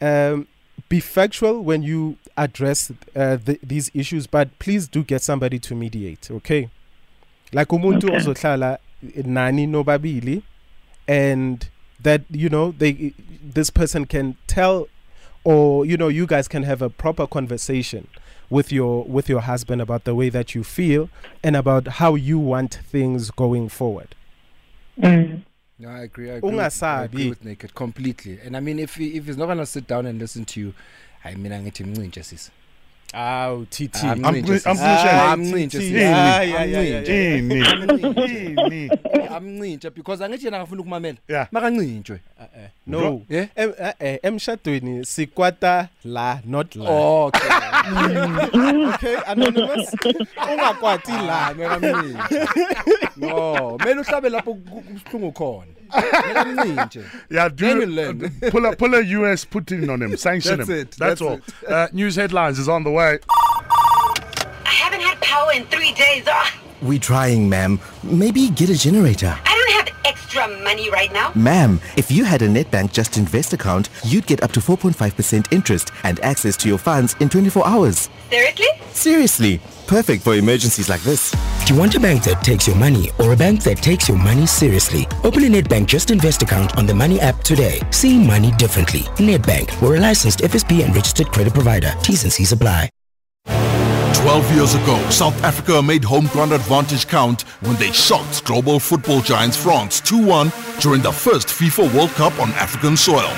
Um, 0.00 0.46
be 0.88 1.00
factual 1.00 1.62
when 1.62 1.82
you 1.82 2.16
address 2.36 2.90
uh, 3.14 3.36
th- 3.46 3.60
these 3.62 3.90
issues, 3.94 4.26
but 4.26 4.46
please 4.58 4.88
do 4.88 5.02
get 5.12 5.22
somebody 5.22 5.58
to 5.58 5.74
mediate. 5.74 6.30
Okay, 6.30 6.68
like 7.52 7.68
umuntu 7.76 8.04
Okay. 8.08 8.16
ozohlala 8.16 8.78
nani 9.24 9.66
nobabili, 9.66 10.42
and 11.08 11.68
that 12.00 12.22
you 12.30 12.48
know 12.48 12.72
they 12.72 13.12
this 13.42 13.70
person 13.70 14.04
can 14.06 14.36
tell, 14.46 14.88
or 15.44 15.84
you 15.86 15.96
know 15.96 16.08
you 16.08 16.26
guys 16.26 16.48
can 16.48 16.62
have 16.64 16.82
a 16.82 16.90
proper 16.90 17.26
conversation 17.26 18.08
with 18.50 18.70
your 18.70 19.04
with 19.04 19.28
your 19.28 19.40
husband 19.40 19.80
about 19.82 20.04
the 20.04 20.14
way 20.14 20.28
that 20.28 20.54
you 20.54 20.62
feel 20.64 21.08
and 21.42 21.56
about 21.56 21.86
how 21.88 22.14
you 22.14 22.38
want 22.38 22.74
things 22.74 23.30
going 23.30 23.68
forward. 23.68 24.14
Mm. 25.00 25.42
No, 25.78 25.90
I 25.90 26.00
agree. 26.04 26.30
I 26.30 26.34
agree, 26.36 26.50
with, 26.52 26.60
I 26.60 26.68
Ungasabi. 26.68 27.04
agree 27.04 27.28
with 27.28 27.44
Naked 27.44 27.74
completely. 27.74 28.38
And 28.42 28.56
I 28.56 28.60
mean, 28.60 28.78
if 28.78 28.94
he, 28.94 29.16
if 29.16 29.26
he's 29.26 29.36
not 29.36 29.46
gonna 29.46 29.66
sit 29.66 29.86
down 29.86 30.06
and 30.06 30.18
listen 30.18 30.44
to 30.46 30.60
you, 30.60 30.74
I 31.24 31.34
mean, 31.34 31.52
angithi 31.52 31.84
mncintshe 31.84 32.24
sis. 32.24 32.50
Aw 33.14 33.64
TT 33.70 33.96
amncintshe 34.04 35.10
amncintshe 35.30 35.78
yini 35.82 37.54
yini 37.76 38.90
amncintshe 39.30 39.90
because 39.94 40.20
angithi 40.24 40.44
yena 40.44 40.56
akafuna 40.56 40.80
ukumamela. 40.80 41.18
Makancintshwe 41.52 42.20
uh-uh. 42.40 42.68
no. 42.86 43.22
Eh, 43.30 43.48
eh, 43.56 43.94
eh 44.00 44.18
emshadweni 44.22 45.04
sikwata 45.04 45.88
la 46.04 46.40
not 46.44 46.76
la. 46.76 46.90
Okay. 46.90 47.50
Okay 48.96 49.16
anonymous? 49.26 49.94
Ungakwati 50.52 51.12
la 51.12 51.54
mekamncintshe 51.54 52.56
no 53.16 53.78
mele 53.84 54.00
uhlabe 54.00 54.28
lapho 54.28 54.54
kuhlungu 54.54 55.32
khona. 55.32 55.75
Yeah, 57.30 57.48
do 57.48 57.64
Then 57.66 57.80
you 57.80 57.86
learn. 57.86 58.30
pull 58.50 58.64
a 58.66 58.76
pull 58.76 58.94
a 58.94 59.00
US 59.02 59.44
Putin 59.44 59.90
on 59.92 60.02
him, 60.02 60.16
sanction 60.16 60.52
him. 60.54 60.58
That's 60.58 60.68
him. 60.70 60.76
it, 60.78 60.90
That's, 60.92 61.20
that's 61.20 61.22
all. 61.22 61.34
it. 61.34 61.68
Uh, 61.68 61.88
news 61.92 62.16
headlines 62.16 62.58
is 62.58 62.68
on 62.68 62.84
the 62.84 62.90
way. 62.90 63.18
I 63.28 64.68
haven't 64.70 65.00
had 65.00 65.20
power 65.20 65.52
in 65.52 65.64
three 65.66 65.92
days. 65.92 66.24
Ah, 66.26 66.52
We 66.82 66.98
trying, 66.98 67.48
ma'am. 67.48 67.80
Maybe 68.02 68.48
get 68.50 68.70
a 68.70 68.76
generator. 68.78 69.36
I 69.44 69.54
don't 69.54 69.86
have 69.86 69.96
extra 70.04 70.48
money 70.62 70.90
right 70.90 71.12
now. 71.12 71.32
Ma'am, 71.34 71.80
if 71.96 72.10
you 72.10 72.24
had 72.24 72.42
a 72.42 72.48
NetBank 72.48 72.92
Just 72.92 73.16
Invest 73.16 73.52
account, 73.52 73.88
you'd 74.04 74.26
get 74.26 74.42
up 74.42 74.52
to 74.52 74.60
4.5% 74.60 75.52
interest 75.52 75.90
and 76.04 76.20
access 76.20 76.56
to 76.58 76.68
your 76.68 76.78
funds 76.78 77.16
in 77.20 77.28
24 77.28 77.66
hours. 77.66 78.08
Seriously? 78.30 78.66
Seriously, 78.92 79.60
perfect 79.86 80.22
for 80.22 80.34
emergencies 80.34 80.88
like 80.88 81.02
this. 81.02 81.30
Do 81.66 81.74
you 81.74 81.78
want 81.78 81.94
a 81.94 82.00
bank 82.00 82.24
that 82.24 82.42
takes 82.42 82.66
your 82.66 82.76
money 82.76 83.10
or 83.18 83.32
a 83.32 83.36
bank 83.36 83.62
that 83.64 83.78
takes 83.78 84.08
your 84.08 84.18
money 84.18 84.46
seriously? 84.46 85.06
Open 85.24 85.44
a 85.44 85.48
NetBank 85.48 85.86
Just 85.86 86.10
Invest 86.10 86.42
account 86.42 86.76
on 86.76 86.86
the 86.86 86.94
Money 86.94 87.20
app 87.20 87.42
today. 87.42 87.80
See 87.90 88.18
money 88.18 88.52
differently. 88.52 89.00
NetBank, 89.18 89.80
we're 89.82 89.96
a 89.96 90.00
licensed 90.00 90.40
FSP 90.40 90.84
and 90.84 90.94
registered 90.94 91.28
credit 91.28 91.54
provider. 91.54 91.92
T's 92.02 92.24
and 92.24 92.32
C's 92.32 92.52
apply. 92.52 92.90
12 94.26 94.56
years 94.56 94.74
ago, 94.74 94.98
South 95.08 95.40
Africa 95.44 95.80
made 95.80 96.02
home 96.02 96.26
ground 96.26 96.50
advantage 96.50 97.06
count 97.06 97.42
when 97.60 97.76
they 97.76 97.92
shocked 97.92 98.44
global 98.44 98.80
football 98.80 99.20
giants 99.20 99.56
France 99.56 100.00
2-1 100.00 100.80
during 100.80 101.00
the 101.00 101.12
first 101.12 101.46
FIFA 101.46 101.94
World 101.94 102.10
Cup 102.10 102.36
on 102.40 102.50
African 102.54 102.96
soil. 102.96 103.30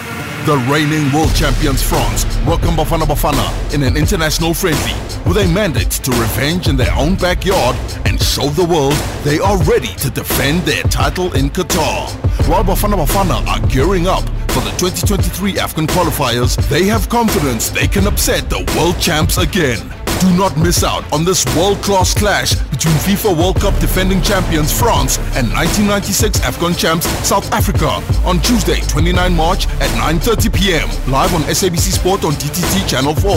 The 0.46 0.56
reigning 0.72 1.12
world 1.12 1.34
champions 1.34 1.82
France 1.82 2.24
welcome 2.46 2.74
Bafana 2.74 3.02
Bafana 3.04 3.74
in 3.74 3.82
an 3.82 3.98
international 3.98 4.54
friendly 4.54 4.94
with 5.28 5.36
a 5.36 5.46
mandate 5.52 5.90
to 5.90 6.10
revenge 6.12 6.68
in 6.68 6.76
their 6.78 6.94
own 6.94 7.16
backyard 7.16 7.76
and 8.06 8.18
show 8.22 8.48
the 8.48 8.64
world 8.64 8.94
they 9.24 9.38
are 9.40 9.62
ready 9.64 9.94
to 9.96 10.08
defend 10.08 10.62
their 10.62 10.84
title 10.84 11.30
in 11.34 11.50
Qatar. 11.50 12.08
While 12.48 12.64
Bafana 12.64 12.96
Bafana 12.96 13.46
are 13.46 13.66
gearing 13.68 14.06
up 14.06 14.24
for 14.52 14.60
the 14.60 14.70
2023 14.78 15.58
African 15.58 15.86
qualifiers, 15.86 16.56
they 16.70 16.84
have 16.84 17.10
confidence 17.10 17.68
they 17.68 17.88
can 17.88 18.06
upset 18.06 18.48
the 18.48 18.64
world 18.74 18.98
champs 18.98 19.36
again. 19.36 19.97
Do 20.20 20.36
not 20.36 20.56
miss 20.56 20.82
out 20.82 21.10
on 21.12 21.24
this 21.24 21.44
world-class 21.56 22.14
clash 22.14 22.54
between 22.70 22.94
FIFA 22.96 23.36
World 23.36 23.60
Cup 23.60 23.78
defending 23.80 24.20
champions 24.22 24.72
France 24.72 25.18
and 25.36 25.48
1996 25.50 26.40
AFCON 26.40 26.76
champs 26.76 27.06
South 27.26 27.50
Africa 27.52 28.02
on 28.26 28.40
Tuesday, 28.40 28.80
29 28.88 29.34
March 29.34 29.66
at 29.80 29.90
9.30 29.98 30.54
p.m. 30.54 30.88
Live 31.10 31.34
on 31.34 31.42
SABC 31.42 31.92
Sport 31.92 32.24
on 32.24 32.32
DTT 32.32 32.88
Channel 32.88 33.14
4, 33.14 33.30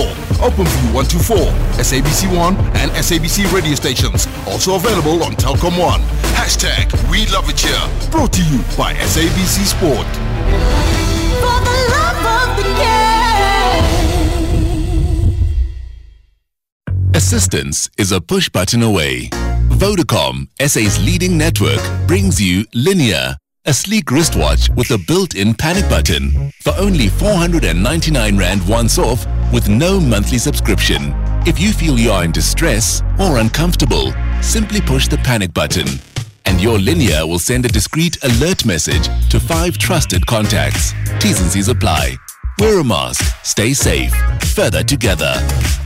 OpenView 0.46 0.94
124, 0.94 1.38
SABC 1.82 2.36
1 2.36 2.56
and 2.78 2.92
SABC 2.92 3.52
radio 3.54 3.76
stations. 3.76 4.28
Also 4.48 4.76
available 4.76 5.24
on 5.24 5.34
Telkom 5.34 5.80
One. 5.80 6.02
Hashtag 6.38 6.90
We 7.10 7.26
Love 7.28 7.50
It 7.50 7.60
Here. 7.60 8.10
Brought 8.12 8.34
to 8.34 8.44
you 8.44 8.60
by 8.78 8.94
SABC 8.94 9.66
Sport. 9.66 11.01
Assistance 17.13 17.89
is 17.97 18.13
a 18.13 18.21
push 18.21 18.47
button 18.47 18.82
away. 18.84 19.28
Vodacom, 19.67 20.47
SA's 20.62 20.97
leading 21.04 21.38
network, 21.38 21.82
brings 22.08 22.41
you 22.41 22.65
Linear, 22.74 23.36
a 23.65 23.74
sleek 23.74 24.10
wristwatch 24.12 24.69
with 24.78 24.91
a 24.91 24.97
built-in 24.97 25.54
panic 25.54 25.89
button 25.89 26.54
for 26.62 26.74
only 26.78 27.10
499 27.10 28.38
Rand 28.38 28.65
once 28.65 28.97
off 28.97 29.26
with 29.52 29.67
no 29.67 30.00
monthly 30.00 30.38
subscription. 30.38 31.13
If 31.45 31.60
you 31.60 31.74
feel 31.74 32.00
you 32.00 32.12
are 32.12 32.24
in 32.24 32.32
distress 32.32 33.04
or 33.19 33.39
uncomfortable, 33.39 34.13
simply 34.41 34.80
push 34.80 35.10
the 35.10 35.17
panic 35.17 35.54
button 35.54 35.88
and 36.45 36.62
your 36.62 36.80
Linear 36.80 37.28
will 37.28 37.39
send 37.39 37.65
a 37.65 37.69
discreet 37.69 38.24
alert 38.24 38.65
message 38.65 39.10
to 39.30 39.39
five 39.39 39.78
trusted 39.78 40.26
contacts. 40.26 40.93
T's 41.19 41.41
and 41.41 41.52
C's 41.52 41.67
apply. 41.67 42.15
Wear 42.62 42.78
a 42.78 42.84
mask, 42.84 43.24
stay 43.43 43.74
safe, 43.74 44.13
further 44.54 44.84
together. 44.84 45.34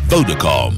Vodacom. 0.09 0.73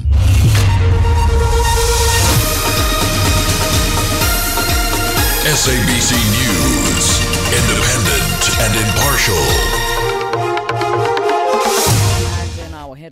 SABC 5.42 6.14
News, 6.38 7.08
independent 7.50 8.60
and 8.62 8.76
impartial. 8.86 9.77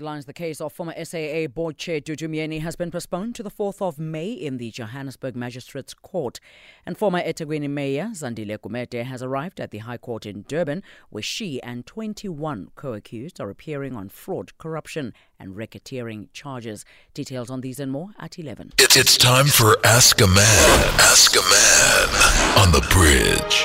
Headlines, 0.05 0.25
the 0.25 0.33
case 0.33 0.61
of 0.61 0.71
former 0.71 0.93
SAA 1.03 1.47
board 1.47 1.79
chair 1.79 1.99
Dudu 1.99 2.29
Myeni 2.29 2.61
has 2.61 2.75
been 2.75 2.91
postponed 2.91 3.33
to 3.33 3.41
the 3.41 3.49
4th 3.49 3.81
of 3.81 3.97
May 3.97 4.29
in 4.33 4.57
the 4.57 4.69
Johannesburg 4.69 5.35
Magistrates 5.35 5.95
Court. 5.95 6.39
And 6.85 6.95
former 6.95 7.23
eThekwini 7.23 7.67
Mayor 7.67 8.09
Zandile 8.13 8.59
Gumede 8.59 9.03
has 9.03 9.23
arrived 9.23 9.59
at 9.59 9.71
the 9.71 9.79
High 9.79 9.97
Court 9.97 10.27
in 10.27 10.43
Durban, 10.47 10.83
where 11.09 11.23
she 11.23 11.59
and 11.63 11.87
21 11.87 12.69
co-accused 12.75 13.41
are 13.41 13.49
appearing 13.49 13.95
on 13.95 14.09
fraud, 14.09 14.55
corruption 14.59 15.11
and 15.39 15.55
racketeering 15.55 16.27
charges. 16.33 16.85
Details 17.15 17.49
on 17.49 17.61
these 17.61 17.79
and 17.79 17.91
more 17.91 18.09
at 18.19 18.37
11. 18.37 18.73
It's, 18.77 18.95
it's 18.95 19.17
time 19.17 19.47
for 19.47 19.75
Ask 19.83 20.21
a 20.21 20.27
Man. 20.27 20.93
Ask 20.99 21.35
a 21.35 21.41
Man 21.41 22.63
on 22.63 22.71
the 22.71 22.87
bridge. 22.91 23.64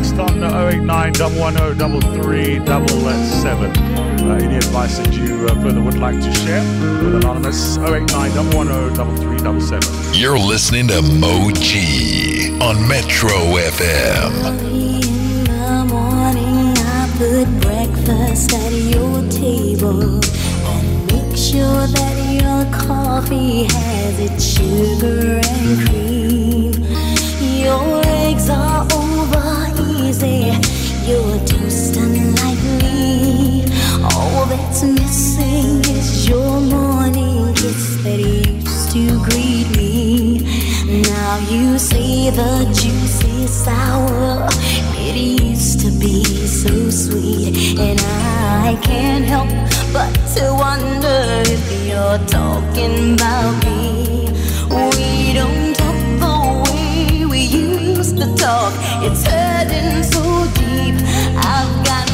Calls 0.00 0.12
next 0.12 0.32
on 0.32 0.42
uh, 0.42 0.68
089 0.68 1.12
110 1.38 1.90
Uh, 4.20 4.34
any 4.34 4.56
advice 4.56 4.98
that 4.98 5.12
you 5.14 5.46
uh, 5.46 5.54
further 5.62 5.80
would 5.82 5.98
like 5.98 6.20
to 6.20 6.32
share 6.32 6.62
with 7.02 7.14
Anonymous 7.16 7.76
089 7.78 8.30
110 8.54 10.14
You're 10.14 10.38
listening 10.38 10.88
to 10.88 11.02
Mo 11.02 11.50
G 11.54 12.56
on 12.60 12.86
Metro 12.88 13.30
FM. 13.30 14.32
In 14.64 15.44
the 15.44 15.84
morning, 15.88 16.74
I 16.78 17.08
put 17.18 17.48
breakfast 17.60 18.52
at 18.54 18.72
your 18.72 19.22
table 19.30 20.20
and 20.20 21.06
make 21.06 21.36
sure 21.36 21.86
that 21.86 22.16
your 22.40 22.64
coffee 22.86 23.64
has 23.64 24.18
its 24.20 24.44
sugar 24.44 25.40
and 25.42 25.88
cream. 25.88 26.72
Your 27.40 28.02
eggs 28.06 28.48
are 28.50 28.86
over 30.22 30.26
easy, 30.26 31.10
your 31.10 31.38
toast 31.46 31.96
unlikely. 31.96 33.64
All 34.14 34.46
that's 34.46 34.82
missing 34.82 35.80
is 35.96 36.28
your 36.28 36.60
morning 36.60 37.54
kiss 37.54 37.96
that 38.04 38.18
used 38.18 38.92
to 38.92 39.22
greet 39.24 39.68
me. 39.76 40.40
Now 41.02 41.38
you 41.50 41.78
the 42.30 42.66
sour. 43.48 44.48
It 44.96 45.16
used 45.42 45.80
to 45.80 45.90
be 45.98 46.24
so 46.46 46.90
sweet, 46.90 47.78
and 47.78 48.00
I 48.00 48.78
can't 48.82 49.24
help 49.24 49.48
but 49.92 50.12
to 50.34 50.54
wonder 50.54 51.42
if 51.46 51.86
you're 51.86 52.18
talking 52.26 53.14
about 53.14 53.64
me. 53.64 54.28
We 54.70 55.32
don't 55.34 55.74
talk 55.74 55.98
the 56.20 56.70
way 56.70 57.24
we 57.26 57.40
used 57.40 58.16
to 58.18 58.34
talk. 58.36 58.79
It's 59.02 59.26
hurting 59.26 60.02
so 60.02 60.44
deep. 60.54 60.94
I've 61.38 61.84
got 61.86 62.09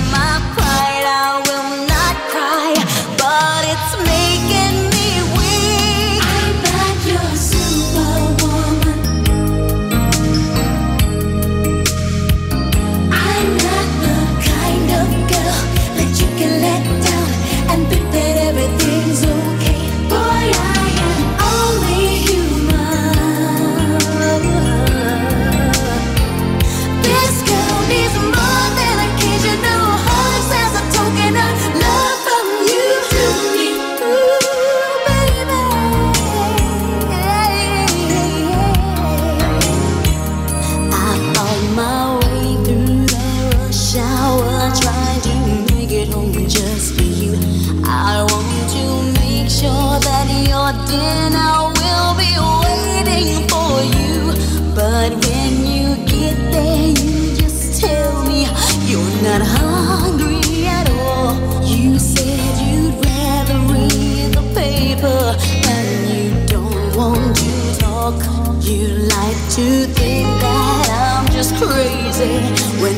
to 69.57 69.87
think 69.95 70.27
that 70.41 70.89
I'm 70.91 71.33
just 71.33 71.55
crazy 71.57 72.41
when 72.81 72.97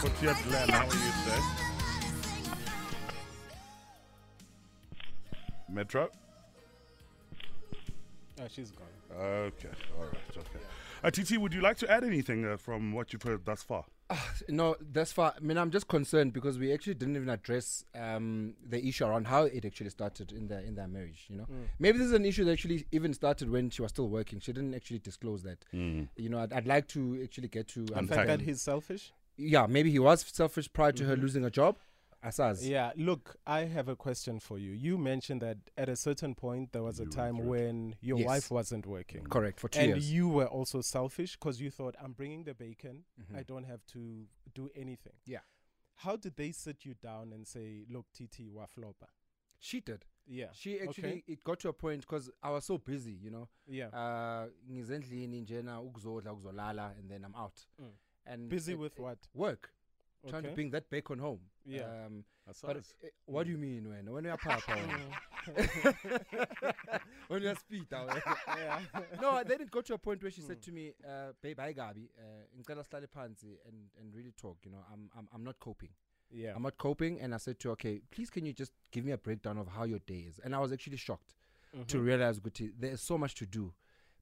Fortiet 0.00 0.36
Glenn, 0.48 0.68
how 0.70 0.80
are 0.86 0.94
you 0.94 1.12
today? 1.24 1.40
Metro? 5.68 6.08
Oh, 8.40 8.44
she's 8.48 8.70
gone. 8.70 8.86
Okay, 9.18 9.68
all 9.98 10.04
right, 10.04 10.14
okay. 10.36 10.48
Uh, 11.02 11.10
TT, 11.10 11.38
would 11.38 11.52
you 11.52 11.60
like 11.60 11.76
to 11.78 11.90
add 11.90 12.04
anything 12.04 12.44
uh, 12.46 12.56
from 12.56 12.92
what 12.92 13.12
you've 13.12 13.22
heard 13.22 13.44
thus 13.44 13.62
far? 13.62 13.84
No, 14.48 14.74
thus 14.80 15.12
far. 15.12 15.34
I 15.36 15.40
mean, 15.40 15.58
I'm 15.58 15.70
just 15.70 15.86
concerned 15.86 16.32
because 16.32 16.58
we 16.58 16.72
actually 16.72 16.94
didn't 16.94 17.16
even 17.16 17.28
address 17.28 17.84
um, 17.94 18.54
the 18.66 18.84
issue 18.84 19.04
around 19.04 19.26
how 19.26 19.44
it 19.44 19.64
actually 19.66 19.90
started 19.90 20.32
in 20.32 20.48
their 20.48 20.60
in 20.60 20.74
their 20.74 20.88
marriage. 20.88 21.26
You 21.28 21.36
know, 21.36 21.44
Mm. 21.44 21.66
maybe 21.78 21.98
this 21.98 22.06
is 22.08 22.12
an 22.14 22.24
issue 22.24 22.44
that 22.46 22.52
actually 22.52 22.86
even 22.92 23.12
started 23.12 23.50
when 23.50 23.68
she 23.70 23.82
was 23.82 23.90
still 23.90 24.08
working. 24.08 24.40
She 24.40 24.52
didn't 24.54 24.74
actually 24.74 24.98
disclose 25.00 25.42
that. 25.42 25.64
Mm. 25.74 26.08
You 26.16 26.30
know, 26.30 26.38
I'd, 26.40 26.52
I'd 26.54 26.66
like 26.66 26.88
to 26.88 27.20
actually 27.22 27.48
get 27.48 27.68
to 27.68 27.80
The 27.80 27.86
fact 27.92 27.98
understand- 27.98 28.28
that 28.30 28.40
he's 28.40 28.62
selfish. 28.62 29.12
Yeah, 29.40 29.66
maybe 29.66 29.90
he 29.90 29.98
was 29.98 30.20
selfish 30.26 30.70
prior 30.72 30.92
to 30.92 31.04
her 31.04 31.16
Mhm. 31.16 31.20
losing 31.22 31.44
a 31.44 31.50
job. 31.50 31.76
Asaz. 32.22 32.68
Yeah, 32.68 32.92
look, 32.96 33.36
I 33.46 33.60
have 33.64 33.88
a 33.88 33.96
question 33.96 34.40
for 34.40 34.58
you. 34.58 34.72
You 34.72 34.98
mentioned 34.98 35.40
that 35.40 35.56
at 35.78 35.88
a 35.88 35.96
certain 35.96 36.34
point 36.34 36.72
there 36.72 36.82
was 36.82 37.00
a 37.00 37.06
time 37.06 37.46
when 37.46 37.96
your 38.02 38.18
Yes. 38.18 38.26
wife 38.26 38.50
wasn't 38.50 38.86
working. 38.86 39.24
Correct, 39.24 39.58
for 39.58 39.70
two 39.70 39.78
and 39.80 39.88
years. 39.88 40.04
And 40.04 40.14
you 40.14 40.28
were 40.28 40.46
also 40.46 40.82
selfish 40.82 41.38
because 41.38 41.62
you 41.62 41.70
thought, 41.70 41.94
I'm 41.98 42.12
bringing 42.12 42.44
the 42.44 42.52
bacon. 42.54 43.04
Mhm. 43.18 43.36
I 43.36 43.42
don't 43.42 43.64
have 43.64 43.86
to 43.86 44.28
do 44.54 44.68
anything. 44.74 45.14
Yeah. 45.24 45.40
How 45.94 46.16
did 46.16 46.36
they 46.36 46.52
sit 46.52 46.84
you 46.84 46.94
down 46.94 47.32
and 47.32 47.46
say, 47.46 47.86
look, 47.88 48.06
TT, 48.12 48.50
waflopa? 48.50 49.08
She 49.58 49.80
did. 49.80 50.04
Yeah. 50.26 50.52
She 50.52 50.78
actually 50.80 51.08
Okay. 51.08 51.24
it 51.26 51.42
got 51.42 51.58
to 51.60 51.68
a 51.68 51.72
point 51.72 52.02
because 52.02 52.30
I 52.42 52.50
was 52.50 52.64
so 52.66 52.76
busy, 52.78 53.12
you 53.12 53.30
know. 53.30 53.48
Yeah. 53.66 53.88
Uh 53.94 54.50
ngizendlini 54.70 55.40
njena 55.40 55.80
ukuzodla 55.80 56.32
ukuzolala 56.32 56.94
and 56.98 57.08
then 57.10 57.24
I'm 57.24 57.34
out. 57.34 57.66
Mm. 57.78 57.92
And 58.26 58.48
Busy 58.48 58.72
it- 58.72 58.78
with 58.78 58.92
it- 58.98 59.02
what? 59.02 59.18
Work. 59.34 59.72
Trying 60.28 60.42
to 60.42 60.50
bring 60.50 60.70
that 60.72 60.90
bacon 60.90 61.18
home. 61.18 61.40
Yeah. 61.64 62.04
Um, 62.04 62.24
That's 62.46 62.60
but 62.60 62.76
us. 62.76 62.92
uh, 63.02 63.06
what 63.24 63.44
do 63.46 63.50
you 63.52 63.56
mean 63.56 63.88
when 63.88 64.10
when 64.12 64.24
you're 64.24 64.36
papa? 64.36 64.76
when 67.28 67.42
you're 67.42 67.54
speed 67.54 67.86
Yeah. 67.90 68.80
No, 69.20 69.42
then 69.44 69.62
it 69.62 69.70
got 69.70 69.86
to 69.86 69.94
a 69.94 69.98
point 69.98 70.22
where 70.22 70.30
she 70.30 70.42
said 70.42 70.60
to 70.62 70.72
me, 70.72 70.92
uh, 71.08 71.32
"Babe, 71.40 71.58
hi 71.58 71.72
Gabi, 71.72 72.08
uh, 72.18 72.44
ngicela 72.58 72.84
sihlale 72.84 73.06
phansi 73.08 73.56
and 73.66 73.88
and 73.98 74.14
really 74.14 74.32
talk. 74.36 74.58
You 74.64 74.72
know, 74.72 74.84
I'm 74.92 75.08
I'm 75.16 75.28
I'm 75.34 75.44
not 75.44 75.58
coping. 75.58 75.90
Yeah. 76.30 76.52
I'm 76.54 76.62
not 76.62 76.76
coping." 76.76 77.18
And 77.20 77.34
I 77.34 77.38
said 77.38 77.58
to 77.60 77.68
her, 77.68 77.72
"Okay, 77.72 78.02
please, 78.10 78.30
can 78.30 78.44
you 78.44 78.52
just 78.52 78.72
give 78.92 79.04
me 79.04 79.12
a 79.12 79.18
breakdown 79.18 79.58
of 79.58 79.68
how 79.68 79.84
your 79.84 80.00
day 80.00 80.26
is?" 80.28 80.38
And 80.44 80.54
I 80.54 80.58
was 80.58 80.72
actually 80.72 80.98
shocked 80.98 81.34
to 81.86 81.96
Mhm. 81.98 82.04
realize, 82.04 82.40
Guti, 82.40 82.72
there 82.78 82.90
is 82.92 83.00
so 83.00 83.16
much 83.16 83.34
to 83.36 83.46
do. 83.46 83.72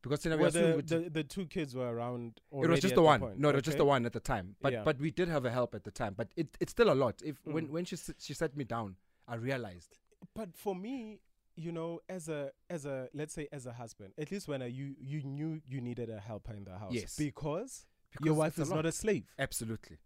Because 0.02 0.22
then 0.22 0.32
we 0.32 0.38
Well, 0.38 0.48
assume 0.48 0.76
the, 0.87 0.98
the, 1.00 1.11
the 1.11 1.24
two 1.24 1.46
kids 1.46 1.74
were 1.74 1.88
around. 1.92 2.40
it 2.52 2.68
was 2.68 2.80
just 2.80 2.94
the 2.94 3.02
one. 3.02 3.20
point. 3.20 3.38
No, 3.38 3.48
it 3.50 3.54
was 3.56 3.64
just 3.64 3.78
the 3.78 3.84
one 3.84 4.06
at 4.06 4.12
the 4.12 4.20
time. 4.20 4.56
But 4.61 4.72
Yeah. 4.72 4.84
but 4.84 4.98
we 4.98 5.11
did 5.11 5.28
have 5.28 5.44
a 5.44 5.50
help 5.50 5.74
at 5.74 5.84
the 5.84 5.90
time. 5.90 6.14
But 6.16 6.28
it, 6.37 6.56
it's 6.61 6.72
still 6.72 6.90
a 6.92 6.94
lot. 6.94 7.20
If 7.24 7.37
when 7.44 7.66
Mm. 7.68 7.70
when 7.70 7.84
she 7.84 7.96
she 8.18 8.34
sat 8.34 8.56
me 8.56 8.64
down, 8.64 8.96
I 9.26 9.34
realized. 9.37 9.98
but 10.34 10.56
for 10.56 10.74
me 10.74 11.20
you 11.54 11.72
know 11.72 12.00
as 12.08 12.28
a 12.28 12.52
as 12.70 12.87
a 12.87 13.08
let's 13.14 13.34
say 13.34 13.48
as 13.52 13.66
a 13.66 13.72
husband 13.72 14.12
at 14.18 14.30
least 14.30 14.46
when 14.48 14.62
I, 14.62 14.66
you 14.66 14.94
you 15.00 15.22
knew 15.22 15.61
you 15.66 15.80
needed 15.80 16.08
a 16.11 16.20
helper 16.20 16.54
in 16.54 16.64
the 16.64 16.76
house 16.78 16.92
Yes. 16.92 17.16
because, 17.16 17.87
Because 18.12 18.26
your 18.26 18.34
wife 18.34 18.58
a 18.58 18.62
is 18.62 18.70
not 18.70 18.87
a 18.87 18.92
slave 18.92 19.26
Absolutely, 19.38 19.96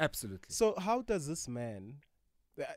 absolutely. 0.00 0.46
so 0.60 0.74
how 0.78 1.02
does 1.02 1.26
this 1.28 1.46
man 1.48 1.96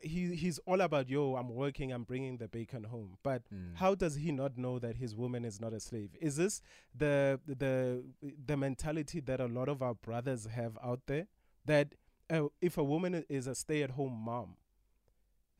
he 0.01 0.35
he's 0.35 0.59
all 0.65 0.81
about 0.81 1.07
yo 1.09 1.35
i'm 1.35 1.49
working 1.49 1.91
i'm 1.93 2.03
bringing 2.03 2.37
the 2.37 2.47
bacon 2.47 2.83
home 2.83 3.17
but 3.23 3.41
Mm. 3.53 3.75
how 3.75 3.95
does 3.95 4.15
he 4.15 4.31
not 4.31 4.57
know 4.57 4.77
that 4.79 4.95
his 4.97 5.15
woman 5.15 5.45
is 5.45 5.59
not 5.61 5.73
a 5.73 5.79
slave 5.79 6.09
is 6.19 6.35
this 6.35 6.61
the 6.93 7.39
the 7.47 8.03
the 8.45 8.57
mentality 8.57 9.19
that 9.21 9.39
a 9.39 9.45
lot 9.47 9.69
of 9.69 9.81
our 9.81 9.93
brothers 9.95 10.45
have 10.47 10.77
out 10.83 11.01
there 11.07 11.27
that 11.65 11.95
uh, 12.29 12.47
if 12.61 12.77
a 12.77 12.83
woman 12.83 13.23
is 13.29 13.47
a 13.47 13.55
stay-at-home 13.55 14.13
mom 14.13 14.57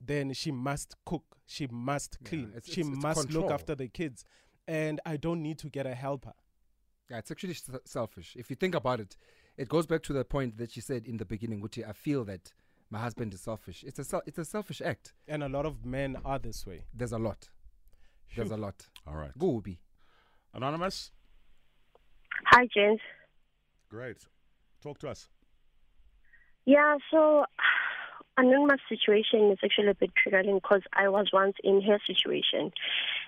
then 0.02 0.34
she 0.34 0.52
must 0.52 0.96
cook 1.06 1.38
she 1.46 1.68
must 1.68 2.18
Yeah, 2.22 2.30
clean 2.30 2.50
it's- 2.50 2.66
she 2.66 2.82
it's- 2.82 2.94
it's 2.96 3.04
must 3.04 3.22
control. 3.22 3.44
look 3.44 3.52
after 3.52 3.76
the 3.76 3.88
kids 3.88 4.24
and 4.68 5.00
i 5.06 5.18
don't 5.18 5.42
need 5.42 5.58
to 5.60 5.70
get 5.70 5.86
a 5.86 5.96
helper 5.96 6.34
Yeah, 7.10 7.18
it's 7.18 7.32
actually 7.32 7.56
selfish. 7.86 8.36
If 8.36 8.52
you 8.52 8.56
think 8.56 8.76
about 8.76 9.00
it, 9.00 9.18
it 9.58 9.68
goes 9.68 9.88
back 9.88 10.04
to 10.04 10.14
the 10.14 10.24
point 10.24 10.58
that 10.58 10.70
she 10.74 10.80
said 10.82 11.08
in 11.08 11.18
the 11.18 11.26
beginning, 11.26 11.60
Guti, 11.60 11.84
I 11.84 11.92
feel 11.92 12.24
that 12.26 12.54
my 12.90 13.00
husband 13.00 13.34
is 13.34 13.42
selfish. 13.42 13.84
It's 13.86 14.00
a 14.00 14.04
sel- 14.04 14.24
it's 14.26 14.38
a 14.38 14.46
selfish 14.46 14.82
act. 14.82 15.14
and 15.28 15.44
a 15.44 15.50
lot 15.50 15.66
of 15.66 15.86
men 15.86 16.18
are 16.26 16.40
this 16.40 16.66
way 16.66 16.86
There's 16.94 17.12
a 17.12 17.20
lot. 17.20 17.50
There's 18.36 18.52
a 18.52 18.58
lot. 18.58 18.88
All 19.08 19.16
right. 19.16 19.32
Gobi. 19.38 19.80
Anonymous? 20.54 21.12
Hi, 22.46 22.68
James. 22.74 23.00
Great. 23.90 24.26
Talk 24.82 25.00
to 25.00 25.10
us. 25.10 25.30
Yeah, 26.66 26.98
so 27.12 27.46
Anonymous 28.38 28.80
situation 28.88 29.52
is 29.52 29.58
actually 29.64 29.90
a 29.90 29.96
bit 29.96 30.12
triggering 30.16 30.56
because 30.62 30.82
I 30.94 31.10
was 31.10 31.30
once 31.34 31.56
in 31.64 31.82
her 31.82 32.00
situation. 32.08 32.72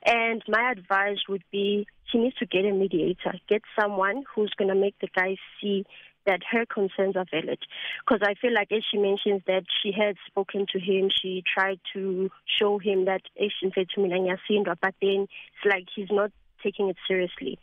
And 0.06 0.42
my 0.48 0.72
advice 0.72 1.18
would 1.28 1.44
be 1.52 1.86
she 2.12 2.20
needs 2.20 2.36
to 2.38 2.46
get 2.46 2.66
a 2.66 2.72
mediator, 2.72 3.34
get 3.50 3.62
someone 3.80 4.24
who's 4.34 4.54
going 4.58 4.70
to 4.70 4.76
make 4.76 4.96
the 5.02 5.10
guy 5.16 5.36
see 5.60 5.86
that 6.26 6.42
her 6.52 6.66
concerns 6.66 7.16
are 7.16 7.26
valid. 7.32 7.60
Because 8.06 8.22
I 8.24 8.36
feel 8.36 8.54
like, 8.54 8.72
as 8.72 8.84
she 8.90 8.98
mentions, 8.98 9.42
that 9.48 9.64
she 9.82 9.92
had 9.92 10.16
spoken 10.28 10.66
to 10.74 10.80
him, 10.80 11.10
she 11.10 11.44
tried 11.52 11.80
to 11.94 12.30
show 12.60 12.78
him 12.78 13.06
that, 13.06 13.22
she 13.38 13.72
said 13.74 13.90
to 13.90 14.02
me, 14.02 14.10
"Nanyasindwa," 14.10 14.78
but 14.82 14.96
then 15.02 15.28
it's 15.28 15.66
like 15.66 15.88
he's 15.96 16.12
not 16.12 16.32
taking 16.62 16.90
it 16.90 16.98
seriously. 17.08 17.60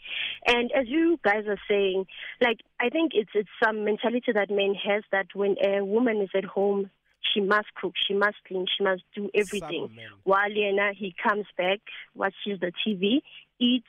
And 0.46 0.70
as 0.72 0.88
you 0.88 1.18
guys 1.24 1.44
are 1.46 1.60
saying, 1.68 2.06
like 2.40 2.58
I 2.80 2.88
think 2.88 3.12
it's 3.14 3.30
it's 3.34 3.48
some 3.62 3.84
mentality 3.84 4.32
that 4.32 4.50
men 4.50 4.74
has 4.74 5.04
that 5.12 5.26
when 5.34 5.56
a 5.64 5.84
woman 5.84 6.20
is 6.20 6.30
at 6.34 6.44
home, 6.44 6.90
she 7.32 7.40
must 7.40 7.68
cook, 7.80 7.94
she 8.06 8.14
must 8.14 8.36
clean, 8.46 8.66
she 8.76 8.84
must 8.84 9.02
do 9.14 9.30
everything. 9.34 9.90
While 10.24 10.50
Yena 10.50 10.94
he 10.94 11.14
comes 11.22 11.46
back, 11.56 11.80
watches 12.14 12.60
the 12.60 12.72
TV, 12.86 13.20
eats, 13.58 13.86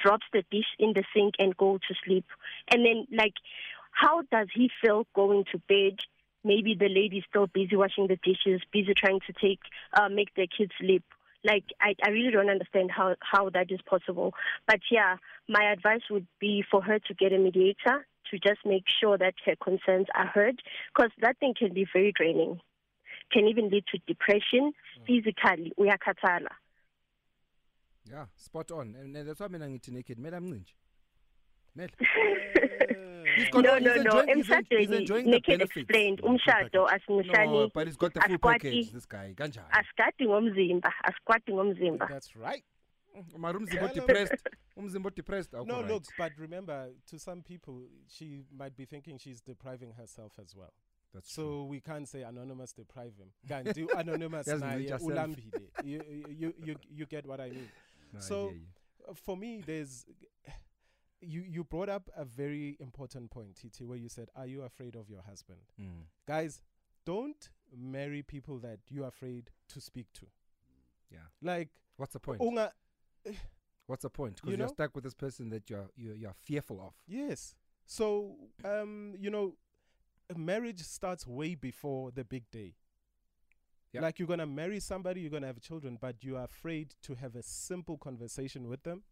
drops 0.00 0.26
the 0.32 0.44
dish 0.50 0.66
in 0.78 0.92
the 0.92 1.04
sink 1.14 1.34
and 1.38 1.56
go 1.56 1.78
to 1.78 1.94
sleep. 2.04 2.24
And 2.70 2.84
then 2.84 3.06
like 3.12 3.34
how 3.94 4.22
does 4.30 4.48
he 4.54 4.70
feel 4.82 5.06
going 5.14 5.44
to 5.52 5.58
bed? 5.68 5.98
Maybe 6.42 6.74
the 6.74 6.88
lady's 6.88 7.24
still 7.28 7.46
busy 7.46 7.76
washing 7.76 8.06
the 8.06 8.18
dishes, 8.22 8.60
busy 8.72 8.92
trying 8.94 9.20
to 9.26 9.32
take 9.32 9.60
uh, 9.98 10.08
make 10.08 10.34
the 10.34 10.46
kids 10.46 10.72
sleep. 10.78 11.04
Like 11.42 11.64
I, 11.80 11.94
I 12.04 12.10
really 12.10 12.30
don't 12.30 12.50
understand 12.50 12.90
how 12.90 13.16
how 13.20 13.50
that 13.50 13.70
is 13.70 13.80
possible. 13.82 14.34
But 14.66 14.80
yeah, 14.90 15.16
my 15.48 15.72
advice 15.72 16.02
would 16.10 16.26
be 16.40 16.64
for 16.70 16.82
her 16.82 16.98
to 16.98 17.14
get 17.14 17.32
a 17.32 17.38
mediator 17.38 18.06
to 18.30 18.38
just 18.38 18.60
make 18.64 18.84
sure 19.00 19.16
that 19.18 19.34
her 19.46 19.54
concerns 19.62 20.06
are 20.14 20.26
heard, 20.26 20.62
because 20.94 21.12
that 21.20 21.38
thing 21.38 21.54
can 21.58 21.72
be 21.72 21.86
very 21.92 22.12
draining. 22.12 22.60
Can 23.32 23.46
even 23.46 23.68
lead 23.70 23.84
to 23.92 23.98
depression, 24.06 24.72
physically. 25.06 25.72
Uyakhathala. 25.78 26.52
Yeah, 28.10 28.26
spot 28.36 28.70
on. 28.70 28.94
And 29.00 29.16
that's 29.16 29.40
why 29.40 29.48
ngithi 29.48 29.92
naked. 29.92 30.18
Mela 30.18 30.38
mncinci. 30.40 30.74
Mela. 31.74 31.88
He's 33.36 33.48
no, 33.52 33.60
no, 33.60 33.78
no. 33.78 33.94
enjoying- 33.94 34.36
he's 34.36 34.50
en- 34.50 34.64
he's 34.70 34.88
Emshadweni, 34.88 35.00
enjoying 35.00 35.24
the 35.24 35.30
naked 35.32 35.58
benefits. 35.58 35.76
explained. 35.76 36.20
Umshado 36.22 36.86
asimuhlani. 36.88 37.52
No, 37.52 37.68
but 37.74 37.86
he's 37.88 37.96
got 37.96 38.14
the 38.14 38.20
full 38.20 38.28
asikwati- 38.38 38.52
package, 38.52 38.92
this 38.92 39.06
guy. 39.06 39.34
Kanjani? 39.36 39.70
Asikati 39.72 40.26
ngomzimba, 40.26 40.92
asikwati 41.04 41.52
ngomzimba. 41.52 42.06
That's 42.08 42.36
right. 42.36 42.62
Mara 43.36 43.58
umzimba 43.58 43.88
Tell 43.88 43.94
him- 44.02 44.06
depressed. 44.06 44.48
Umzimba 44.76 45.10
depressed. 45.14 45.52
No, 45.52 45.64
awukho 45.64 45.88
look, 45.88 46.04
but 46.18 46.32
remember, 46.38 46.90
to 47.10 47.18
some 47.18 47.42
people, 47.42 47.82
she 48.08 48.44
might 48.56 48.76
be 48.76 48.84
thinking 48.84 49.18
she's 49.18 49.40
depriving 49.40 49.92
herself 49.92 50.32
as 50.38 50.54
well. 50.54 50.72
That's 51.12 51.32
so 51.32 51.64
we 51.64 51.80
can't 51.80 52.08
say 52.08 52.22
anonymous 52.22 52.72
deprive 52.72 53.14
him. 53.16 53.30
Kanti 53.48 53.86
anonymous 53.96 54.46
Yes, 54.46 54.60
naye 54.60 54.78
make 54.78 55.00
ulambile. 55.00 55.62
you, 55.84 56.00
you, 56.28 56.54
you, 56.64 56.76
you 56.90 57.06
get 57.06 57.26
what 57.26 57.40
I 57.40 57.50
mean. 57.50 57.68
No, 58.12 58.20
so 58.20 58.48
hear 58.48 58.58
you. 58.58 58.66
uh, 59.08 59.14
for 59.14 59.36
me, 59.36 59.62
there's 59.64 60.04
you 61.26 61.42
you 61.42 61.64
brought 61.64 61.88
up 61.88 62.08
a 62.16 62.24
very 62.24 62.76
important 62.80 63.30
point, 63.30 63.56
TT, 63.56 63.82
where 63.86 63.98
you 63.98 64.08
said, 64.08 64.28
"Are 64.36 64.46
you 64.46 64.62
afraid 64.62 64.94
of 64.96 65.08
your 65.08 65.22
husband?" 65.22 65.60
Mm. 65.80 66.04
Guys, 66.26 66.60
don't 67.04 67.48
marry 67.76 68.22
people 68.22 68.58
that 68.60 68.78
you're 68.88 69.08
afraid 69.08 69.50
to 69.68 69.80
speak 69.80 70.06
to. 70.14 70.26
Yeah. 71.10 71.18
Like, 71.42 71.68
What's 71.96 72.12
the 72.12 72.20
point? 72.20 72.40
unga- 72.40 72.72
What's 73.86 74.02
the 74.02 74.10
point? 74.10 74.36
Because 74.36 74.48
You 74.50 74.54
are 74.54 74.66
know? 74.66 74.72
stuck 74.72 74.94
with 74.94 75.04
this 75.04 75.14
person 75.14 75.48
that 75.50 75.68
you're 75.68 75.90
you're, 75.96 76.14
you're 76.14 76.34
fearful 76.34 76.80
of. 76.80 76.94
Yes. 77.06 77.54
So, 77.86 78.36
um, 78.64 79.14
you 79.18 79.30
know, 79.30 79.56
marriage 80.36 80.80
starts 80.82 81.26
way 81.26 81.54
before 81.54 82.10
the 82.10 82.24
big 82.24 82.50
day. 82.50 82.74
Yeah. 83.92 84.00
Like 84.00 84.18
you're 84.18 84.26
gonna 84.28 84.46
marry 84.46 84.80
somebody, 84.80 85.20
you're 85.20 85.30
gonna 85.30 85.46
have 85.46 85.60
children, 85.60 85.98
but 86.00 86.24
you 86.24 86.36
are 86.36 86.44
afraid 86.44 86.94
to 87.02 87.14
have 87.14 87.36
a 87.36 87.42
simple 87.42 87.96
conversation 87.96 88.68
with 88.68 88.82
them. 88.82 89.02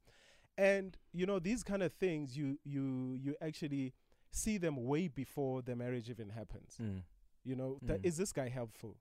And 0.59 0.97
you 1.12 1.27
know, 1.27 1.38
these 1.38 1.62
kind 1.62 1.83
of 1.83 1.93
things 1.93 2.37
you 2.37 2.59
you 2.65 3.19
you 3.21 3.35
actually 3.41 3.95
see 4.31 4.59
them 4.59 4.77
way 4.87 5.09
before 5.09 5.62
the 5.62 5.75
marriage 5.77 6.09
even 6.11 6.31
happens. 6.31 6.77
Mm. 6.81 7.03
You 7.45 7.57
know, 7.57 7.79
that 7.83 8.01
Mm. 8.03 8.07
is 8.07 8.17
this 8.17 8.33
guy 8.33 8.49
helpful? 8.49 8.97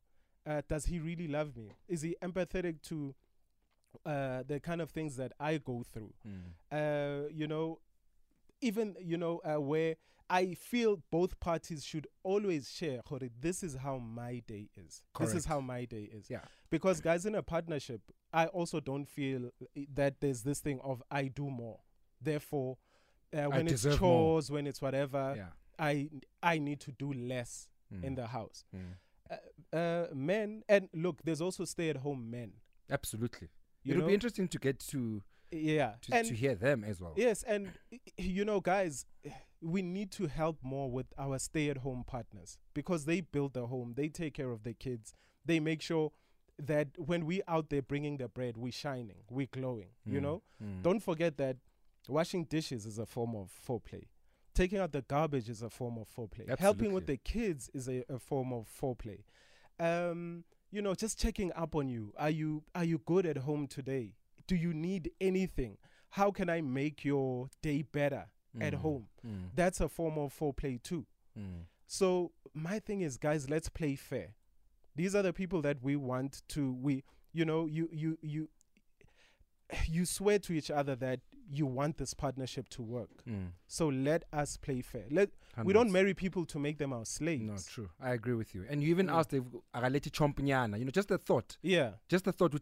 Uh, 0.46 0.62
does 0.68 0.86
he 0.86 1.00
really 1.00 1.28
love 1.28 1.56
me? 1.56 1.70
Is 1.88 2.02
he 2.02 2.16
empathetic 2.22 2.82
to 2.84 3.14
uh, 4.06 4.44
the 4.48 4.60
kind 4.60 4.82
of 4.82 4.90
things 4.90 5.16
that 5.18 5.34
I 5.40 5.58
go 5.58 5.84
through? 5.84 6.14
Mm. 6.28 6.42
Uh, 6.72 7.28
you 7.32 7.48
know, 7.48 7.80
even 8.62 8.96
you 9.00 9.18
know 9.18 9.40
uh, 9.44 9.60
where 9.60 9.96
I 10.30 10.54
feel 10.54 11.04
both 11.12 11.40
parties 11.40 11.84
should 11.84 12.08
always 12.24 12.70
share. 12.72 13.02
"Hore, 13.06 13.20
This 13.40 13.64
is 13.64 13.76
how 13.76 13.98
my 13.98 14.42
day 14.48 14.70
is. 14.76 15.04
This 15.20 15.34
is 15.34 15.46
how 15.46 15.60
my 15.60 15.86
day 15.86 16.04
is. 16.12 16.30
Yeah. 16.30 16.42
Because 16.70 17.02
guys, 17.02 17.26
in 17.26 17.36
a 17.36 17.44
partnership, 17.44 18.02
I 18.32 18.46
also 18.48 18.80
don't 18.80 19.06
feel 19.10 19.52
that 19.94 20.22
there's 20.22 20.44
this 20.44 20.60
thing 20.62 20.80
of 20.84 21.04
I 21.12 21.28
do 21.28 21.50
more. 21.50 21.80
Therefore, 22.22 22.78
uh, 23.34 23.46
when 23.46 23.68
it's 23.68 23.82
deserve 23.82 24.00
more. 24.02 24.10
chores, 24.36 24.52
when 24.52 24.68
it's 24.68 24.82
whatever, 24.82 25.34
Yeah. 25.36 25.50
I 25.80 26.10
I 26.42 26.60
need 26.60 26.80
to 26.82 26.92
do 26.92 27.12
less 27.12 27.68
in 27.92 28.14
Mm. 28.14 28.16
the 28.16 28.28
house. 28.28 28.64
Mm. 28.74 28.94
Uh, 29.30 29.76
uh, 29.76 30.08
men 30.14 30.64
and 30.70 30.88
look, 30.94 31.24
there's 31.24 31.42
also 31.42 31.66
stay-at-home 31.66 32.30
men. 32.32 32.54
Absolutely. 32.90 33.50
You 33.84 33.92
It'll 33.94 34.02
know? 34.04 34.08
be 34.08 34.14
interesting 34.14 34.48
to 34.50 34.60
get 34.60 34.80
to 34.92 35.24
Yeah, 35.52 35.94
to, 36.02 36.16
and- 36.16 36.28
to 36.28 36.34
hear 36.34 36.56
them 36.56 36.84
as 36.84 37.02
well. 37.02 37.14
Yes, 37.18 37.44
and 37.44 37.72
you 38.18 38.46
know, 38.46 38.60
guys, 38.62 39.06
we 39.62 39.82
need 39.82 40.12
to 40.14 40.28
help 40.28 40.58
more 40.64 40.90
with 40.90 41.08
our 41.18 41.38
stay-at-home 41.40 42.04
partners 42.08 42.58
because 42.74 43.06
they 43.06 43.22
build 43.22 43.54
the 43.54 43.68
home, 43.68 43.94
they 43.96 44.08
take 44.10 44.34
care 44.34 44.52
of 44.52 44.64
the 44.64 44.74
kids, 44.74 45.14
they 45.46 45.60
make 45.60 45.82
sure 45.82 46.12
that 46.58 46.88
when 46.98 47.26
we 47.26 47.42
out 47.48 47.70
there 47.70 47.82
bringing 47.82 48.18
the 48.18 48.28
bread, 48.28 48.56
we're 48.58 48.72
shining, 48.72 49.24
we're 49.30 49.48
glowing. 49.52 49.90
You 50.06 50.20
Mm, 50.20 50.24
know, 50.24 50.44
mm. 50.64 50.82
don't 50.84 51.00
forget 51.00 51.38
that 51.38 51.58
washing 52.08 52.46
dishes 52.46 52.86
is 52.86 52.98
a 53.00 53.06
form 53.06 53.36
of 53.36 53.52
foreplay. 53.68 54.06
Taking 54.54 54.80
out 54.80 54.92
the 54.92 55.02
garbage 55.02 55.50
is 55.50 55.62
a 55.62 55.70
form 55.70 55.98
of 55.98 56.08
foreplay. 56.10 56.58
Helping 56.60 56.94
with 56.94 57.08
the 57.08 57.18
kids 57.18 57.70
is 57.74 57.88
a, 57.88 58.04
a 58.10 58.20
form 58.20 58.52
of 58.54 58.68
foreplay. 58.70 59.24
Um, 59.80 60.44
you 60.72 60.82
know, 60.82 60.94
just 60.94 61.20
checking 61.20 61.52
up 61.54 61.76
on 61.76 61.88
you. 61.90 62.14
Are 62.18 62.30
you 62.30 62.64
are 62.76 62.84
you 62.84 63.00
good 63.06 63.26
at 63.26 63.38
home 63.38 63.68
today? 63.68 64.16
Do 64.52 64.58
you 64.58 64.74
need 64.74 65.12
anything? 65.22 65.78
How 66.10 66.30
can 66.30 66.50
I 66.50 66.60
make 66.60 67.06
your 67.06 67.50
day 67.62 67.84
better 67.84 68.26
at 68.60 68.74
Mm, 68.74 68.78
home? 68.80 69.08
mm. 69.26 69.50
That's 69.56 69.80
a 69.80 69.88
form 69.88 70.18
of 70.18 70.38
foreplay 70.38 70.84
too. 70.84 71.06
Mm. 71.40 71.68
So 71.88 72.34
my 72.54 72.80
thing 72.80 73.00
is, 73.00 73.16
guys, 73.18 73.50
let's 73.50 73.70
play 73.70 73.96
fair. 73.96 74.36
These 74.94 75.16
are 75.16 75.22
the 75.22 75.32
people 75.32 75.62
that 75.62 75.82
we 75.82 75.96
want 75.96 76.42
to. 76.50 76.74
We, 76.74 77.06
you 77.32 77.46
know, 77.46 77.66
you 77.66 77.88
you 77.94 78.18
you 78.22 78.50
you 79.88 80.04
swear 80.06 80.38
to 80.40 80.52
each 80.52 80.70
other 80.70 80.98
that 80.98 81.22
you 81.54 81.66
want 81.66 81.98
this 81.98 82.14
partnership 82.14 82.70
to 82.70 82.82
work. 82.82 83.10
Mm. 83.30 83.50
So 83.68 83.88
let 83.90 84.24
us 84.32 84.56
play 84.58 84.82
fair. 84.82 85.04
Let 85.12 85.30
we 85.66 85.74
don't 85.74 85.92
marry 85.92 86.14
people 86.14 86.46
to 86.46 86.60
make 86.60 86.78
them 86.78 86.94
our 86.94 87.04
slaves. 87.06 87.44
No, 87.44 87.56
true. 87.68 87.90
I 88.00 88.12
agree 88.12 88.36
with 88.36 88.56
you. 88.56 88.64
And 88.70 88.82
you 88.82 88.90
even 88.90 89.08
Mm. 89.08 89.14
asked 89.18 89.34
if 89.34 89.44
akalethi 89.76 90.10
chompnyana, 90.12 90.80
you 90.80 90.86
know, 90.86 90.92
just 90.92 91.10
the 91.10 91.18
thought. 91.18 91.58
Yeah. 91.62 91.92
Just 92.08 92.24
the 92.26 92.32
thought 92.32 92.54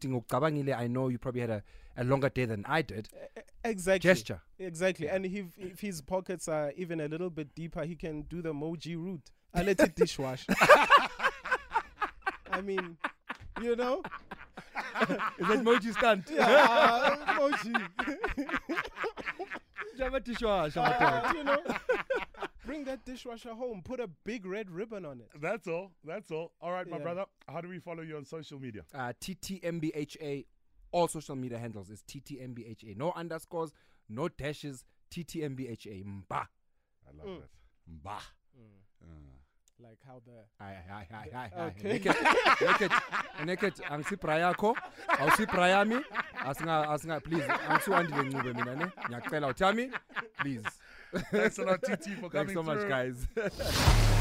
I 0.74 0.88
know 0.88 1.08
you 1.10 1.20
probably 1.20 1.42
had 1.42 1.50
a, 1.52 1.64
a 1.96 2.04
longer 2.04 2.30
day 2.30 2.46
than 2.46 2.66
I 2.68 2.82
did. 2.82 3.10
Exactly. 3.64 4.10
Gesture. 4.10 4.42
Exactly. 4.58 5.08
And 5.08 5.26
if, 5.26 5.46
if 5.58 5.80
his 5.82 6.02
pockets 6.02 6.48
are 6.48 6.72
even 6.76 7.00
a 7.00 7.08
little 7.08 7.30
bit 7.30 7.54
deeper, 7.54 7.84
he 7.84 7.96
can 7.96 8.24
do 8.24 8.42
the 8.42 8.54
Moji 8.54 8.96
route. 8.96 9.30
I 9.54 9.62
let 9.64 9.80
it 9.88 9.96
dishwash. 9.96 10.46
I 12.52 12.62
mean, 12.62 12.98
you 13.62 13.76
know? 13.76 14.02
Is 15.02 15.48
that 15.48 15.64
Moji 15.64 15.94
stunt? 15.94 16.26
Yeah, 16.32 17.16
Moji. 17.38 17.88
Jama 20.00 20.20
dishwasher, 20.22 20.80
Uh, 20.80 21.34
you 21.36 21.44
know? 21.44 21.62
Bring 22.66 22.86
that 22.86 23.04
dishwasher 23.06 23.54
home. 23.54 23.82
Put 23.84 24.00
a 24.00 24.08
big 24.08 24.46
red 24.46 24.70
ribbon 24.72 25.04
on 25.06 25.20
it. 25.20 25.30
That's 25.42 25.68
all. 25.68 25.92
That's 26.06 26.32
all. 26.32 26.54
All 26.62 26.72
right, 26.72 26.88
my 26.88 26.98
Yeah. 26.98 27.04
brother. 27.04 27.26
How 27.48 27.60
do 27.62 27.68
we 27.68 27.80
follow 27.80 28.02
you 28.04 28.16
on 28.18 28.26
social 28.26 28.60
media? 28.60 28.84
Uh, 28.94 29.12
TTMBHA. 29.20 30.46
All 30.92 31.08
social 31.08 31.36
media 31.36 31.58
handles 31.60 31.90
is 31.90 32.02
TTMBHA. 32.04 32.96
No 32.96 33.12
underscores, 33.12 33.74
no 34.08 34.28
dashes. 34.30 34.86
TTMBHA. 35.12 36.04
Mba. 36.04 36.48
I 37.08 37.12
love 37.18 37.28
Mm. 37.28 37.42
that. 37.42 37.50
Bah. 37.88 38.22
Like 39.82 40.00
how 40.06 40.20
the. 40.26 40.44
Naked 43.46 43.74
angisipra 43.90 44.38
yakho 44.40 44.76
awusipra 45.08 45.68
yami 45.70 46.04
asinga 46.46 46.90
asinga 46.90 47.20
please 47.20 47.48
angisuwandile 47.70 48.24
ncube 48.24 48.54
mina 48.54 48.76
ne 48.76 48.86
ngiyacela 49.08 49.48
uthami 49.48 49.92
please. 50.38 50.64
Thanks 51.32 51.58
a 51.60 51.64
lot, 51.64 51.82
TT, 51.82 52.20
for 52.20 52.30
Thanks 52.30 52.54
coming 52.54 52.56
so 52.56 52.64
much 52.64 52.88
guys. 52.88 53.28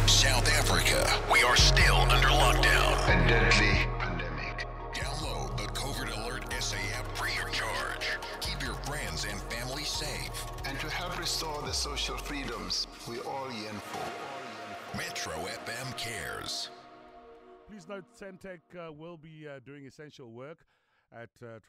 South 0.07 0.49
Africa, 0.59 1.05
we 1.31 1.43
are 1.43 1.57
still 1.57 1.97
under 1.97 2.29
lockdown. 2.29 2.95
A 3.09 3.29
deadly 3.29 3.87
pandemic. 3.99 4.67
Download 4.95 5.57
the 5.57 5.69
COVID 5.75 6.09
Alert 6.17 6.45
SA 6.63 6.79
app 6.99 7.17
free 7.17 7.37
of 7.45 7.53
charge. 7.53 8.07
Keep 8.41 8.63
your 8.63 8.75
friends 8.87 9.27
and 9.31 9.39
family 9.53 9.85
safe. 9.85 10.47
And 10.65 10.81
to 10.81 10.89
help 10.89 11.19
restore 11.19 11.61
the 11.63 11.73
social 11.73 12.17
freedoms 12.17 12.87
we 13.07 13.19
all 13.21 13.51
yearn 13.53 13.81
for. 13.91 14.28
Metro 14.99 15.33
FM 15.33 15.97
cares. 15.97 16.71
Please 17.69 17.87
note, 17.89 18.05
Sentech 18.21 18.59
uh, 18.77 18.91
will 18.91 19.17
be 19.17 19.47
uh, 19.47 19.61
doing 19.65 19.87
essential 19.87 20.33
work 20.33 20.67
at 21.13 21.29
uh. 21.41 21.61